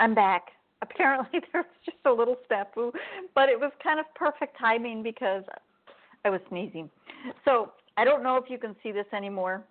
I'm 0.00 0.14
back. 0.14 0.48
Apparently, 0.82 1.40
there 1.52 1.62
was 1.62 1.76
just 1.84 1.98
a 2.06 2.12
little 2.12 2.36
snafu, 2.50 2.90
but 3.34 3.48
it 3.48 3.60
was 3.60 3.70
kind 3.82 4.00
of 4.00 4.06
perfect 4.14 4.58
timing 4.58 5.02
because 5.02 5.44
I 6.24 6.30
was 6.30 6.40
sneezing. 6.48 6.90
So 7.44 7.72
I 7.96 8.04
don't 8.04 8.22
know 8.22 8.36
if 8.36 8.44
you 8.48 8.58
can 8.58 8.74
see 8.82 8.90
this 8.90 9.06
anymore 9.14 9.62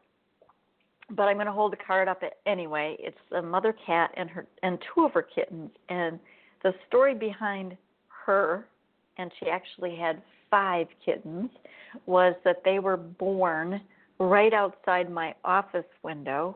but 1.15 1.24
I'm 1.24 1.36
going 1.36 1.48
to 1.48 1.52
hold 1.52 1.72
the 1.72 1.78
card 1.78 2.08
up 2.08 2.22
anyway. 2.46 2.96
It's 3.00 3.18
a 3.36 3.42
mother 3.42 3.76
cat 3.86 4.12
and 4.15 4.30
her 4.30 4.46
and 4.63 4.78
two 4.94 5.06
of 5.06 5.13
her 5.13 5.24
kittens, 5.24 5.72
and 5.89 6.20
the 6.63 6.74
story 6.88 7.15
behind 7.15 7.76
her, 8.26 8.68
and 9.18 9.32
she 9.39 9.50
actually 9.50 9.96
had 9.96 10.22
five 10.52 10.88
kittens, 11.04 11.50
was 12.06 12.36
that 12.44 12.63
they 12.63 12.80
were 12.80 12.98
born 12.98 13.82
right 14.20 14.54
outside 14.54 15.10
my 15.10 15.34
office 15.44 15.86
window 16.04 16.56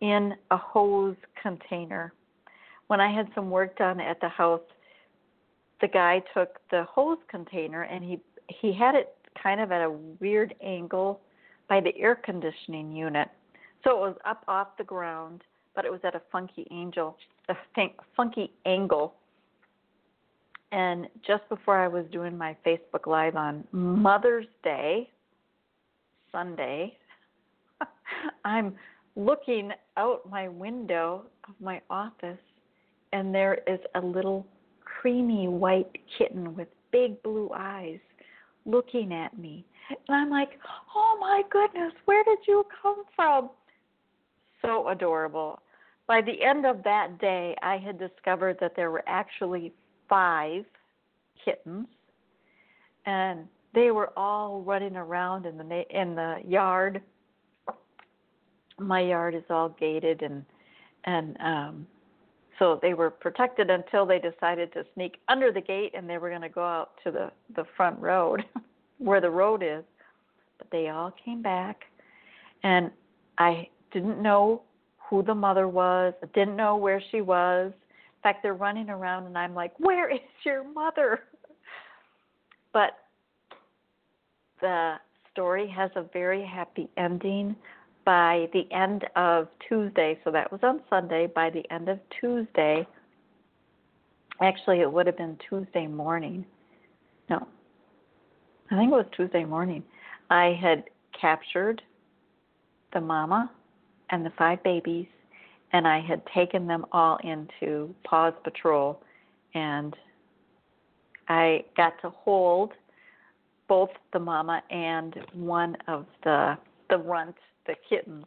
in 0.00 0.34
a 0.50 0.56
hose 0.56 1.16
container. 1.40 2.12
When 2.88 3.00
I 3.00 3.12
had 3.12 3.28
some 3.34 3.50
work 3.50 3.76
done 3.78 4.00
at 4.00 4.20
the 4.20 4.28
house, 4.28 4.60
the 5.80 5.88
guy 5.88 6.22
took 6.34 6.58
the 6.70 6.84
hose 6.84 7.18
container 7.28 7.82
and 7.82 8.04
he 8.04 8.20
he 8.48 8.72
had 8.72 8.94
it 8.94 9.14
kind 9.40 9.60
of 9.60 9.72
at 9.72 9.82
a 9.82 9.90
weird 10.20 10.54
angle 10.62 11.20
by 11.68 11.80
the 11.80 11.96
air 11.96 12.14
conditioning 12.14 12.92
unit 12.92 13.28
so 13.84 13.90
it 13.90 14.00
was 14.00 14.16
up 14.24 14.44
off 14.48 14.68
the 14.78 14.84
ground, 14.84 15.42
but 15.74 15.84
it 15.84 15.90
was 15.90 16.00
at 16.04 16.14
a 16.14 16.22
funky 16.30 16.66
angel, 16.70 17.16
a 17.48 17.54
funky 18.16 18.52
angle. 18.64 19.14
And 20.70 21.06
just 21.26 21.46
before 21.48 21.78
I 21.78 21.88
was 21.88 22.04
doing 22.12 22.38
my 22.38 22.56
Facebook 22.64 23.06
Live 23.06 23.36
on 23.36 23.64
Mother's 23.72 24.46
Day, 24.62 25.10
Sunday, 26.30 26.96
I'm 28.44 28.74
looking 29.16 29.72
out 29.96 30.28
my 30.30 30.48
window 30.48 31.24
of 31.48 31.54
my 31.60 31.80
office, 31.90 32.38
and 33.12 33.34
there 33.34 33.58
is 33.66 33.80
a 33.94 34.00
little 34.00 34.46
creamy 34.84 35.48
white 35.48 35.90
kitten 36.18 36.54
with 36.54 36.68
big 36.90 37.22
blue 37.22 37.50
eyes 37.54 37.98
looking 38.64 39.12
at 39.12 39.36
me. 39.38 39.64
And 39.90 40.16
I'm 40.16 40.30
like, 40.30 40.50
oh 40.94 41.18
my 41.20 41.42
goodness, 41.50 41.92
where 42.04 42.22
did 42.24 42.38
you 42.46 42.64
come 42.82 43.04
from? 43.16 43.50
so 44.62 44.88
adorable. 44.88 45.60
by 46.06 46.20
the 46.20 46.42
end 46.42 46.66
of 46.66 46.82
that 46.84 47.18
day, 47.20 47.54
I 47.62 47.78
had 47.78 47.98
discovered 47.98 48.56
that 48.60 48.74
there 48.74 48.90
were 48.90 49.04
actually 49.06 49.72
five 50.08 50.64
kittens, 51.44 51.86
and 53.06 53.46
they 53.74 53.90
were 53.90 54.12
all 54.16 54.62
running 54.62 54.96
around 54.96 55.46
in 55.46 55.56
the 55.56 55.84
in 55.90 56.14
the 56.14 56.36
yard. 56.46 57.02
My 58.78 59.00
yard 59.00 59.34
is 59.34 59.44
all 59.48 59.68
gated 59.68 60.22
and 60.22 60.44
and 61.04 61.36
um 61.40 61.86
so 62.62 62.78
they 62.80 62.94
were 62.94 63.10
protected 63.10 63.70
until 63.70 64.06
they 64.06 64.20
decided 64.20 64.72
to 64.72 64.84
sneak 64.94 65.18
under 65.26 65.50
the 65.50 65.60
gate 65.60 65.90
and 65.96 66.08
they 66.08 66.16
were 66.16 66.28
going 66.28 66.42
to 66.42 66.48
go 66.48 66.62
out 66.62 66.92
to 67.02 67.10
the 67.10 67.32
the 67.56 67.64
front 67.76 67.98
road 67.98 68.44
where 68.98 69.20
the 69.20 69.28
road 69.28 69.64
is. 69.64 69.82
But 70.58 70.68
they 70.70 70.88
all 70.88 71.12
came 71.24 71.42
back 71.42 71.80
and 72.62 72.92
i 73.38 73.68
didn't 73.92 74.22
know 74.22 74.62
who 75.10 75.24
the 75.24 75.34
mother 75.34 75.66
was 75.66 76.14
I 76.22 76.26
didn't 76.26 76.54
know 76.54 76.76
where 76.76 77.02
she 77.10 77.20
was. 77.20 77.72
In 77.72 78.22
fact 78.22 78.44
they're 78.44 78.54
running 78.54 78.88
around 78.90 79.26
and 79.26 79.36
i'm 79.36 79.54
like 79.56 79.72
where 79.80 80.08
is 80.08 80.20
your 80.46 80.62
mother? 80.62 81.24
But 82.72 82.92
the 84.60 84.94
story 85.32 85.68
has 85.68 85.90
a 85.96 86.04
very 86.12 86.46
happy 86.46 86.88
ending 86.96 87.56
by 88.04 88.48
the 88.52 88.70
end 88.72 89.06
of 89.16 89.48
Tuesday, 89.68 90.18
so 90.24 90.30
that 90.30 90.50
was 90.50 90.60
on 90.62 90.80
Sunday, 90.90 91.26
by 91.26 91.50
the 91.50 91.62
end 91.72 91.88
of 91.88 91.98
Tuesday, 92.20 92.86
actually, 94.40 94.80
it 94.80 94.92
would 94.92 95.06
have 95.06 95.16
been 95.16 95.38
Tuesday 95.48 95.86
morning. 95.86 96.44
No, 97.30 97.46
I 98.70 98.76
think 98.76 98.92
it 98.92 98.94
was 98.94 99.06
Tuesday 99.16 99.44
morning. 99.44 99.82
I 100.30 100.58
had 100.60 100.84
captured 101.18 101.82
the 102.92 103.00
mama 103.00 103.50
and 104.10 104.24
the 104.24 104.32
five 104.36 104.62
babies, 104.62 105.06
and 105.72 105.86
I 105.86 106.00
had 106.00 106.22
taken 106.34 106.66
them 106.66 106.84
all 106.92 107.18
into 107.22 107.94
Paws 108.04 108.34
Patrol, 108.42 109.00
and 109.54 109.94
I 111.28 111.64
got 111.76 111.94
to 112.02 112.10
hold 112.10 112.72
both 113.68 113.90
the 114.12 114.18
mama 114.18 114.62
and 114.70 115.18
one 115.32 115.76
of 115.88 116.06
the 116.24 116.58
the 116.90 116.98
runt 116.98 117.36
the 117.66 117.74
kittens. 117.88 118.24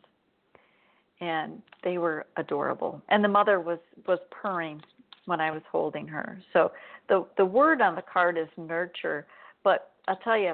And 1.21 1.61
they 1.83 1.97
were 1.97 2.25
adorable. 2.37 3.01
And 3.09 3.23
the 3.23 3.29
mother 3.29 3.59
was 3.59 3.79
was 4.07 4.19
purring 4.31 4.81
when 5.25 5.41
i 5.41 5.49
was 5.49 5.61
holding 5.71 6.07
her. 6.07 6.39
So 6.53 6.71
the 7.09 7.25
the 7.37 7.45
word 7.45 7.81
on 7.81 7.95
the 7.95 8.01
card 8.01 8.37
is 8.37 8.47
nurture 8.57 9.25
but 9.63 9.91
i'll 10.07 10.17
tell 10.17 10.37
you 10.37 10.53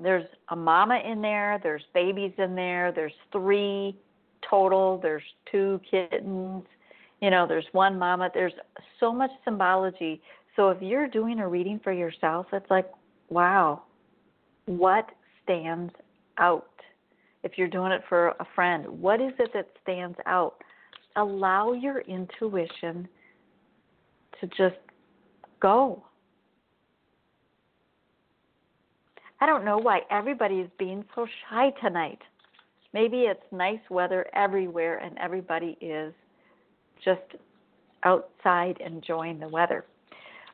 there's 0.00 0.26
a 0.50 0.56
mama 0.56 1.00
in 1.04 1.20
there 1.20 1.60
there's 1.62 1.84
babies 1.92 2.32
in 2.38 2.54
there 2.54 2.92
there's 2.92 3.12
three 3.32 3.96
total 4.48 4.98
there's 5.02 5.22
two 5.50 5.80
kittens 5.90 6.64
you 7.20 7.30
know 7.30 7.46
there's 7.46 7.66
one 7.72 7.98
mama. 7.98 8.30
There's 8.34 8.52
so 9.00 9.12
much 9.12 9.30
symbology. 9.44 10.20
So 10.56 10.68
if 10.68 10.82
you're 10.82 11.08
doing 11.08 11.38
a 11.40 11.48
reading 11.48 11.80
for 11.82 11.92
yourself 11.92 12.46
it's 12.52 12.70
like 12.70 12.90
wow 13.28 13.82
what 14.66 15.10
stands 15.42 15.92
out 16.38 16.68
if 17.44 17.58
you're 17.58 17.68
doing 17.68 17.92
it 17.92 18.02
for 18.08 18.28
a 18.28 18.46
friend, 18.54 18.86
what 18.88 19.20
is 19.20 19.32
it 19.38 19.50
that 19.52 19.68
stands 19.82 20.18
out? 20.26 20.54
Allow 21.16 21.74
your 21.74 22.00
intuition 22.00 23.06
to 24.40 24.46
just 24.48 24.80
go. 25.60 26.02
I 29.40 29.46
don't 29.46 29.64
know 29.64 29.78
why 29.78 30.00
everybody 30.10 30.56
is 30.56 30.70
being 30.78 31.04
so 31.14 31.26
shy 31.48 31.70
tonight. 31.82 32.18
Maybe 32.94 33.22
it's 33.22 33.42
nice 33.52 33.80
weather 33.90 34.26
everywhere 34.34 34.98
and 34.98 35.18
everybody 35.18 35.76
is 35.80 36.14
just 37.04 37.20
outside 38.04 38.78
enjoying 38.84 39.38
the 39.38 39.48
weather. 39.48 39.84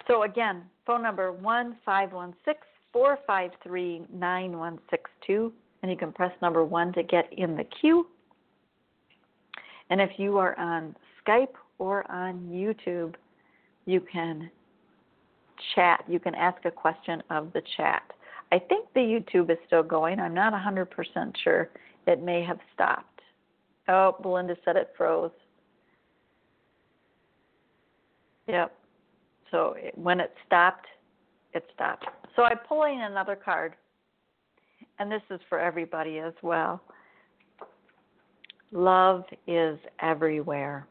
So 0.08 0.24
again, 0.24 0.62
phone 0.86 1.02
number 1.02 1.30
one 1.30 1.76
five 1.84 2.12
one 2.12 2.34
six 2.44 2.60
four 2.92 3.18
five 3.26 3.50
three 3.62 4.02
nine 4.12 4.58
one 4.58 4.78
six 4.90 5.08
two 5.24 5.52
and 5.82 5.90
you 5.90 5.96
can 5.96 6.12
press 6.12 6.32
number 6.42 6.64
one 6.64 6.92
to 6.92 7.02
get 7.02 7.32
in 7.32 7.56
the 7.56 7.64
queue. 7.80 8.06
And 9.90 10.00
if 10.00 10.10
you 10.18 10.38
are 10.38 10.58
on 10.58 10.94
Skype 11.26 11.54
or 11.78 12.10
on 12.10 12.48
YouTube, 12.50 13.14
you 13.86 14.00
can 14.00 14.50
chat. 15.74 16.04
You 16.08 16.20
can 16.20 16.34
ask 16.34 16.64
a 16.64 16.70
question 16.70 17.22
of 17.30 17.52
the 17.52 17.62
chat. 17.76 18.02
I 18.52 18.58
think 18.58 18.88
the 18.94 19.00
YouTube 19.00 19.50
is 19.50 19.58
still 19.66 19.82
going. 19.82 20.18
I'm 20.18 20.34
not 20.34 20.52
100% 20.52 20.86
sure. 21.42 21.70
It 22.06 22.22
may 22.22 22.42
have 22.42 22.58
stopped. 22.74 23.20
Oh, 23.88 24.16
Belinda 24.22 24.56
said 24.64 24.76
it 24.76 24.92
froze. 24.96 25.30
Yep. 28.48 28.72
So 29.50 29.74
it, 29.76 29.96
when 29.96 30.20
it 30.20 30.32
stopped, 30.46 30.86
it 31.52 31.64
stopped. 31.74 32.06
So 32.36 32.42
I'm 32.42 32.58
pulling 32.68 33.02
another 33.02 33.36
card 33.36 33.74
and 35.00 35.10
this 35.10 35.22
is 35.30 35.40
for 35.48 35.58
everybody 35.58 36.18
as 36.18 36.34
well. 36.42 36.80
Love 38.70 39.24
is 39.46 39.78
everywhere. 40.00 40.86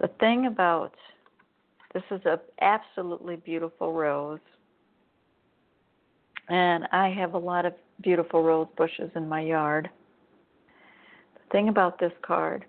The 0.00 0.08
thing 0.18 0.46
about 0.46 0.94
this 1.94 2.02
is 2.10 2.20
an 2.24 2.38
absolutely 2.60 3.36
beautiful 3.36 3.92
rose. 3.92 4.40
And 6.48 6.88
I 6.90 7.08
have 7.10 7.34
a 7.34 7.38
lot 7.38 7.66
of 7.66 7.74
beautiful 8.02 8.42
rose 8.42 8.66
bushes 8.76 9.10
in 9.14 9.28
my 9.28 9.42
yard. 9.42 9.88
The 11.34 11.52
thing 11.52 11.68
about 11.68 12.00
this 12.00 12.12
card 12.22 12.64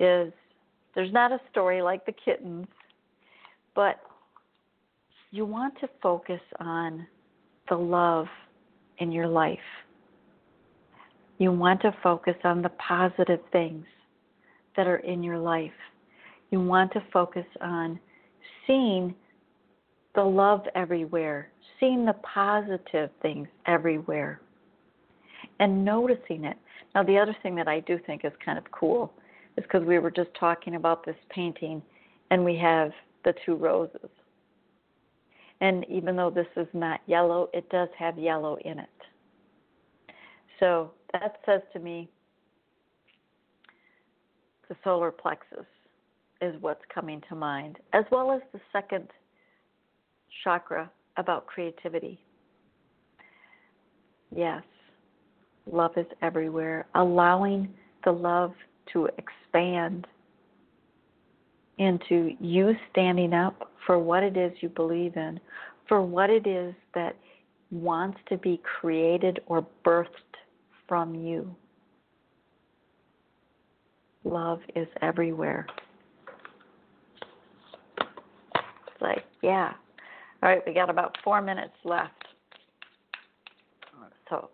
is 0.00 0.32
there's 0.94 1.12
not 1.12 1.32
a 1.32 1.40
story 1.50 1.82
like 1.82 2.06
the 2.06 2.12
kittens, 2.12 2.66
but 3.74 4.00
you 5.34 5.44
want 5.44 5.74
to 5.80 5.88
focus 6.00 6.40
on 6.60 7.04
the 7.68 7.74
love 7.74 8.26
in 8.98 9.10
your 9.10 9.26
life. 9.26 9.58
You 11.38 11.50
want 11.50 11.82
to 11.82 11.92
focus 12.04 12.36
on 12.44 12.62
the 12.62 12.68
positive 12.68 13.40
things 13.50 13.84
that 14.76 14.86
are 14.86 14.98
in 14.98 15.24
your 15.24 15.38
life. 15.38 15.72
You 16.52 16.60
want 16.60 16.92
to 16.92 17.02
focus 17.12 17.46
on 17.60 17.98
seeing 18.64 19.12
the 20.14 20.22
love 20.22 20.60
everywhere, 20.76 21.50
seeing 21.80 22.04
the 22.04 22.14
positive 22.32 23.10
things 23.20 23.48
everywhere, 23.66 24.40
and 25.58 25.84
noticing 25.84 26.44
it. 26.44 26.56
Now, 26.94 27.02
the 27.02 27.18
other 27.18 27.36
thing 27.42 27.56
that 27.56 27.66
I 27.66 27.80
do 27.80 27.98
think 28.06 28.24
is 28.24 28.30
kind 28.44 28.56
of 28.56 28.70
cool 28.70 29.12
is 29.56 29.64
because 29.64 29.84
we 29.84 29.98
were 29.98 30.12
just 30.12 30.30
talking 30.38 30.76
about 30.76 31.04
this 31.04 31.16
painting 31.30 31.82
and 32.30 32.44
we 32.44 32.56
have 32.58 32.92
the 33.24 33.34
two 33.44 33.56
roses. 33.56 34.10
And 35.60 35.84
even 35.88 36.16
though 36.16 36.30
this 36.30 36.46
is 36.56 36.66
not 36.72 37.00
yellow, 37.06 37.48
it 37.54 37.68
does 37.70 37.88
have 37.98 38.18
yellow 38.18 38.56
in 38.64 38.78
it. 38.78 38.88
So 40.60 40.92
that 41.12 41.36
says 41.46 41.62
to 41.72 41.78
me 41.78 42.08
the 44.68 44.76
solar 44.82 45.10
plexus 45.10 45.66
is 46.40 46.54
what's 46.60 46.82
coming 46.92 47.22
to 47.28 47.34
mind, 47.34 47.78
as 47.92 48.04
well 48.10 48.32
as 48.32 48.40
the 48.52 48.60
second 48.72 49.08
chakra 50.42 50.90
about 51.16 51.46
creativity. 51.46 52.20
Yes, 54.34 54.62
love 55.70 55.92
is 55.96 56.06
everywhere. 56.22 56.86
Allowing 56.94 57.68
the 58.04 58.12
love 58.12 58.52
to 58.92 59.08
expand 59.18 60.06
into 61.78 62.36
you 62.40 62.74
standing 62.90 63.32
up 63.32 63.70
for 63.86 63.98
what 63.98 64.22
it 64.22 64.36
is 64.36 64.52
you 64.60 64.68
believe 64.68 65.16
in, 65.16 65.40
for 65.88 66.02
what 66.02 66.30
it 66.30 66.46
is 66.46 66.74
that 66.94 67.16
wants 67.70 68.18
to 68.28 68.36
be 68.38 68.60
created 68.80 69.40
or 69.46 69.66
birthed 69.84 70.08
from 70.88 71.14
you. 71.14 71.54
Love 74.24 74.60
is 74.74 74.88
everywhere. 75.02 75.66
It's 77.98 79.02
like, 79.02 79.24
yeah. 79.42 79.72
All 80.42 80.48
right, 80.48 80.62
we 80.66 80.72
got 80.72 80.88
about 80.88 81.16
four 81.22 81.42
minutes 81.42 81.74
left. 81.84 82.12
So 84.30 84.48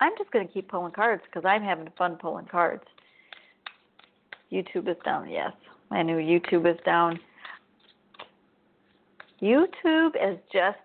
I'm 0.00 0.12
just 0.16 0.30
going 0.30 0.46
to 0.46 0.52
keep 0.52 0.68
pulling 0.70 0.92
cards 0.92 1.22
because 1.26 1.44
I'm 1.46 1.62
having 1.62 1.88
fun 1.98 2.16
pulling 2.16 2.46
cards. 2.46 2.84
YouTube 4.50 4.88
is 4.88 4.96
down, 5.04 5.28
yes. 5.28 5.52
My 5.90 6.02
knew 6.02 6.16
YouTube 6.16 6.62
was 6.62 6.76
down. 6.84 7.18
YouTube 9.42 10.14
is 10.16 10.38
just 10.52 10.78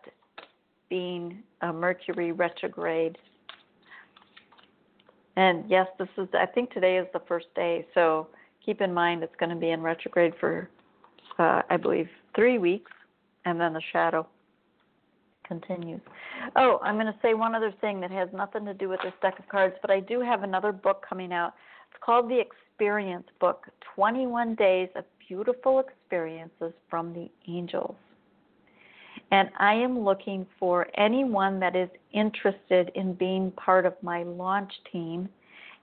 being 0.90 1.44
a 1.62 1.72
Mercury 1.72 2.32
retrograde. 2.32 3.18
And 5.36 5.66
yes, 5.70 5.88
this 6.00 6.08
is, 6.18 6.28
I 6.34 6.46
think 6.46 6.72
today 6.72 6.98
is 6.98 7.08
the 7.14 7.22
first 7.28 7.48
day. 7.56 7.86
So 7.94 8.28
keep 8.66 8.82
in 8.82 8.94
mind 8.94 9.22
it's 9.22 9.36
going 9.40 9.50
to 9.50 9.56
be 9.56 9.72
in 9.72 9.82
retrograde 9.82 10.34
for, 10.40 10.70
uh, 11.38 11.62
I 11.70 11.78
believe, 11.78 12.08
three 12.36 12.58
weeks 12.58 12.92
and 13.44 13.60
then 13.60 13.74
the 13.74 13.82
shadow. 13.92 14.26
continues. 15.48 16.02
Oh, 16.56 16.80
I'm 16.84 16.96
going 16.96 17.08
to 17.08 17.16
say 17.22 17.34
one 17.34 17.56
other 17.56 17.74
thing 17.82 18.00
that 18.02 18.12
has 18.12 18.30
nothing 18.34 18.66
to 18.66 18.74
do 18.74 18.90
with 18.90 19.00
this 19.04 19.14
deck 19.22 19.40
of 19.40 19.48
cards, 19.50 19.76
but 19.82 19.92
I 19.92 20.00
do 20.00 20.20
have 20.22 20.44
another 20.44 20.72
book 20.72 21.06
coming 21.08 21.32
out. 21.32 21.54
It's 21.96 22.04
called 22.04 22.30
The 22.30 22.42
Experience 22.42 23.26
Book 23.40 23.68
21 23.96 24.56
Days 24.56 24.90
of 24.98 25.06
Beautiful 25.30 25.80
Experiences 25.80 26.74
from 26.90 27.14
the 27.14 27.30
Angels. 27.48 27.96
And 29.32 29.50
I 29.58 29.76
am 29.76 30.04
looking 30.04 30.46
for 30.60 30.88
anyone 30.98 31.58
that 31.62 31.74
is 31.74 31.88
interested 32.12 32.92
in 32.96 33.14
being 33.14 33.50
part 33.52 33.86
of 33.86 33.94
my 34.02 34.24
launch 34.24 34.74
team. 34.92 35.30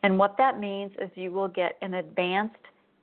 And 0.03 0.19
what 0.19 0.37
that 0.37 0.61
means 0.61 0.93
is 1.01 1.09
you 1.15 1.33
will 1.33 1.49
get 1.49 1.79
an 1.81 1.95
advanced 1.95 2.57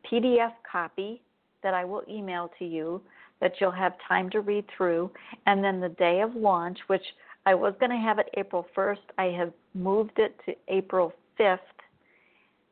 PDF 0.09 0.53
copy 0.71 1.23
that 1.63 1.73
I 1.73 1.85
will 1.85 2.03
email 2.07 2.51
to 2.59 2.65
you 2.65 3.01
that 3.41 3.53
you'll 3.59 3.71
have 3.71 3.93
time 4.07 4.29
to 4.29 4.41
read 4.41 4.65
through. 4.77 5.09
And 5.47 5.63
then 5.63 5.79
the 5.79 5.89
day 5.89 6.21
of 6.21 6.35
launch, 6.35 6.77
which 6.85 7.05
I 7.47 7.55
was 7.55 7.73
going 7.79 7.91
to 7.91 7.97
have 7.97 8.19
it 8.19 8.29
April 8.37 8.67
1st, 8.77 8.99
I 9.17 9.25
have 9.35 9.51
moved 9.73 10.19
it 10.19 10.39
to 10.45 10.53
April 10.67 11.11
5th. 11.39 11.57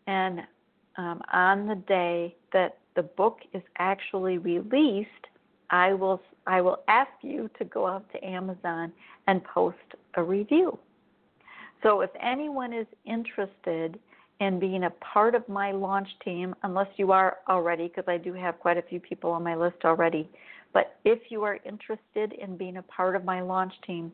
And 0.07 0.41
um, 0.97 1.21
on 1.31 1.67
the 1.67 1.75
day 1.75 2.35
that 2.53 2.77
the 2.95 3.03
book 3.03 3.39
is 3.53 3.61
actually 3.77 4.39
released, 4.39 5.09
I 5.69 5.93
will 5.93 6.21
I 6.47 6.61
will 6.61 6.79
ask 6.87 7.11
you 7.21 7.49
to 7.59 7.65
go 7.65 7.85
out 7.85 8.09
to 8.13 8.25
Amazon 8.25 8.91
and 9.27 9.43
post 9.43 9.77
a 10.15 10.23
review. 10.23 10.79
So 11.83 12.01
if 12.01 12.09
anyone 12.21 12.73
is 12.73 12.87
interested 13.05 13.99
in 14.39 14.59
being 14.59 14.85
a 14.85 14.89
part 14.89 15.35
of 15.35 15.47
my 15.49 15.71
launch 15.71 16.07
team, 16.23 16.55
unless 16.63 16.87
you 16.95 17.11
are 17.11 17.37
already, 17.49 17.87
because 17.87 18.05
I 18.07 18.17
do 18.17 18.33
have 18.33 18.59
quite 18.59 18.77
a 18.77 18.81
few 18.81 18.99
people 18.99 19.31
on 19.31 19.43
my 19.43 19.55
list 19.55 19.77
already, 19.83 20.29
but 20.73 20.97
if 21.05 21.19
you 21.29 21.43
are 21.43 21.59
interested 21.65 22.33
in 22.33 22.55
being 22.55 22.77
a 22.77 22.83
part 22.83 23.15
of 23.15 23.25
my 23.25 23.41
launch 23.41 23.73
team 23.85 24.11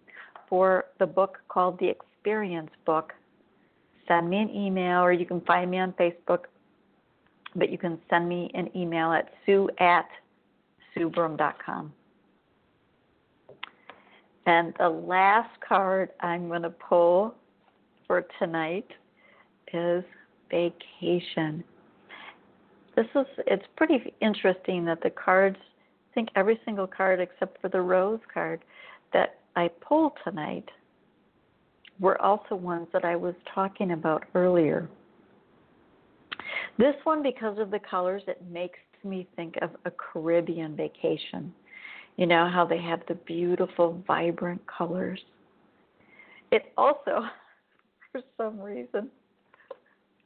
for 0.50 0.86
the 1.00 1.06
book 1.06 1.40
called 1.50 1.78
The 1.80 1.90
Experience 1.90 2.72
Book, 2.86 3.14
send 4.08 4.30
me 4.30 4.38
an 4.38 4.50
email 4.50 5.00
or 5.00 5.12
you 5.12 5.26
can 5.26 5.42
find 5.42 5.72
me 5.72 5.80
on 5.80 5.94
Facebook, 5.94 6.46
but 7.56 7.70
you 7.70 7.78
can 7.78 8.00
send 8.10 8.28
me 8.28 8.50
an 8.54 8.70
email 8.76 9.12
at 9.12 9.34
sue 9.46 9.70
at 9.80 10.08
suebroome.com. 10.96 11.94
And 14.46 14.74
the 14.78 14.90
last 14.90 15.50
card 15.68 16.10
I'm 16.20 16.48
going 16.48 16.64
to 16.64 16.70
pull 16.70 17.36
for 18.08 18.26
tonight 18.40 18.88
is 19.74 20.04
vacation. 20.52 21.64
This 22.96 23.08
is 23.16 23.26
it's 23.48 23.66
pretty 23.76 24.14
interesting 24.22 24.86
that 24.86 25.02
the 25.02 25.10
cards 25.10 25.58
I 25.60 26.14
think 26.14 26.30
every 26.36 26.60
single 26.64 26.86
card 26.86 27.20
except 27.20 27.60
for 27.60 27.70
the 27.70 27.82
rose 27.82 28.20
card 28.32 28.62
that 29.14 29.40
I 29.56 29.70
pulled 29.82 30.14
tonight 30.24 30.70
were 32.00 32.22
also 32.22 32.56
ones 32.56 32.88
that 32.94 33.06
I 33.06 33.16
was 33.16 33.36
talking 33.54 33.92
about 33.92 34.24
earlier. 34.36 34.90
This 36.78 36.96
one, 37.04 37.22
because 37.22 37.60
of 37.60 37.72
the 37.72 37.80
colors, 37.80 38.24
it 38.28 38.42
makes 38.50 38.80
me 39.04 39.28
think 39.36 39.56
of 39.62 39.72
a 39.86 39.92
Caribbean 39.92 40.76
vacation. 40.76 41.54
You 42.18 42.26
know 42.26 42.50
how 42.50 42.66
they 42.66 42.82
have 42.82 43.02
the 43.08 43.16
beautiful, 43.16 44.04
vibrant 44.08 44.62
colors. 44.68 45.20
It 46.52 46.72
also, 46.78 47.26
for 48.12 48.22
some 48.38 48.60
reason, 48.60 49.10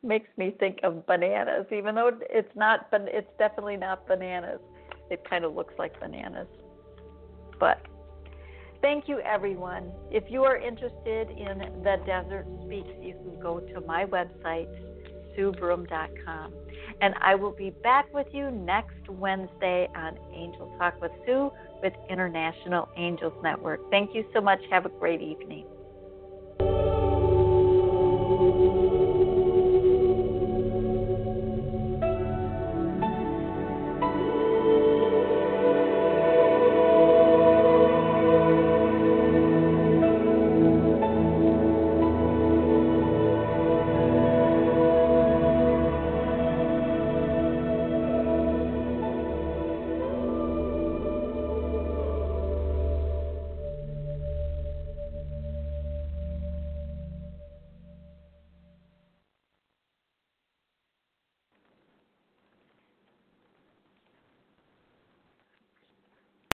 makes 0.04 0.30
me 0.38 0.56
think 0.60 0.80
of 0.84 1.06
bananas, 1.06 1.66
even 1.72 1.96
though 1.96 2.12
it's 2.30 2.56
not, 2.56 2.88
it's 2.92 3.30
definitely 3.38 3.78
not 3.78 4.08
bananas 4.08 4.60
it 5.10 5.28
kind 5.30 5.46
of 5.46 5.56
looks 5.56 5.74
like 5.78 6.00
bananas. 6.00 6.48
But 7.60 7.80
thank 8.82 9.08
you, 9.08 9.20
everyone. 9.20 9.92
If 10.12 10.26
you 10.30 10.44
are 10.44 10.58
interested 10.58 11.30
in 11.30 11.84
The 11.84 11.98
Desert 12.06 12.48
Speaks, 12.66 12.90
you 13.02 13.14
can 13.14 13.40
go 13.40 13.60
to 13.60 13.82
my 13.82 14.06
website, 14.06 14.68
suebroome.com. 15.38 16.54
And 17.02 17.14
I 17.22 17.36
will 17.36 17.52
be 17.52 17.70
back 17.70 18.12
with 18.14 18.28
you 18.32 18.50
next 18.50 19.08
Wednesday 19.08 19.88
on 19.96 20.18
Angel 20.34 20.74
Talk 20.80 21.00
with 21.02 21.12
Sue 21.26 21.52
with 21.84 21.94
International 22.10 22.90
Angels 22.98 23.34
Network. 23.44 23.80
Thank 23.92 24.16
you 24.16 24.26
so 24.34 24.42
much. 24.42 24.60
Have 24.72 24.86
a 24.86 24.90
great 24.90 25.22
evening. 25.22 25.66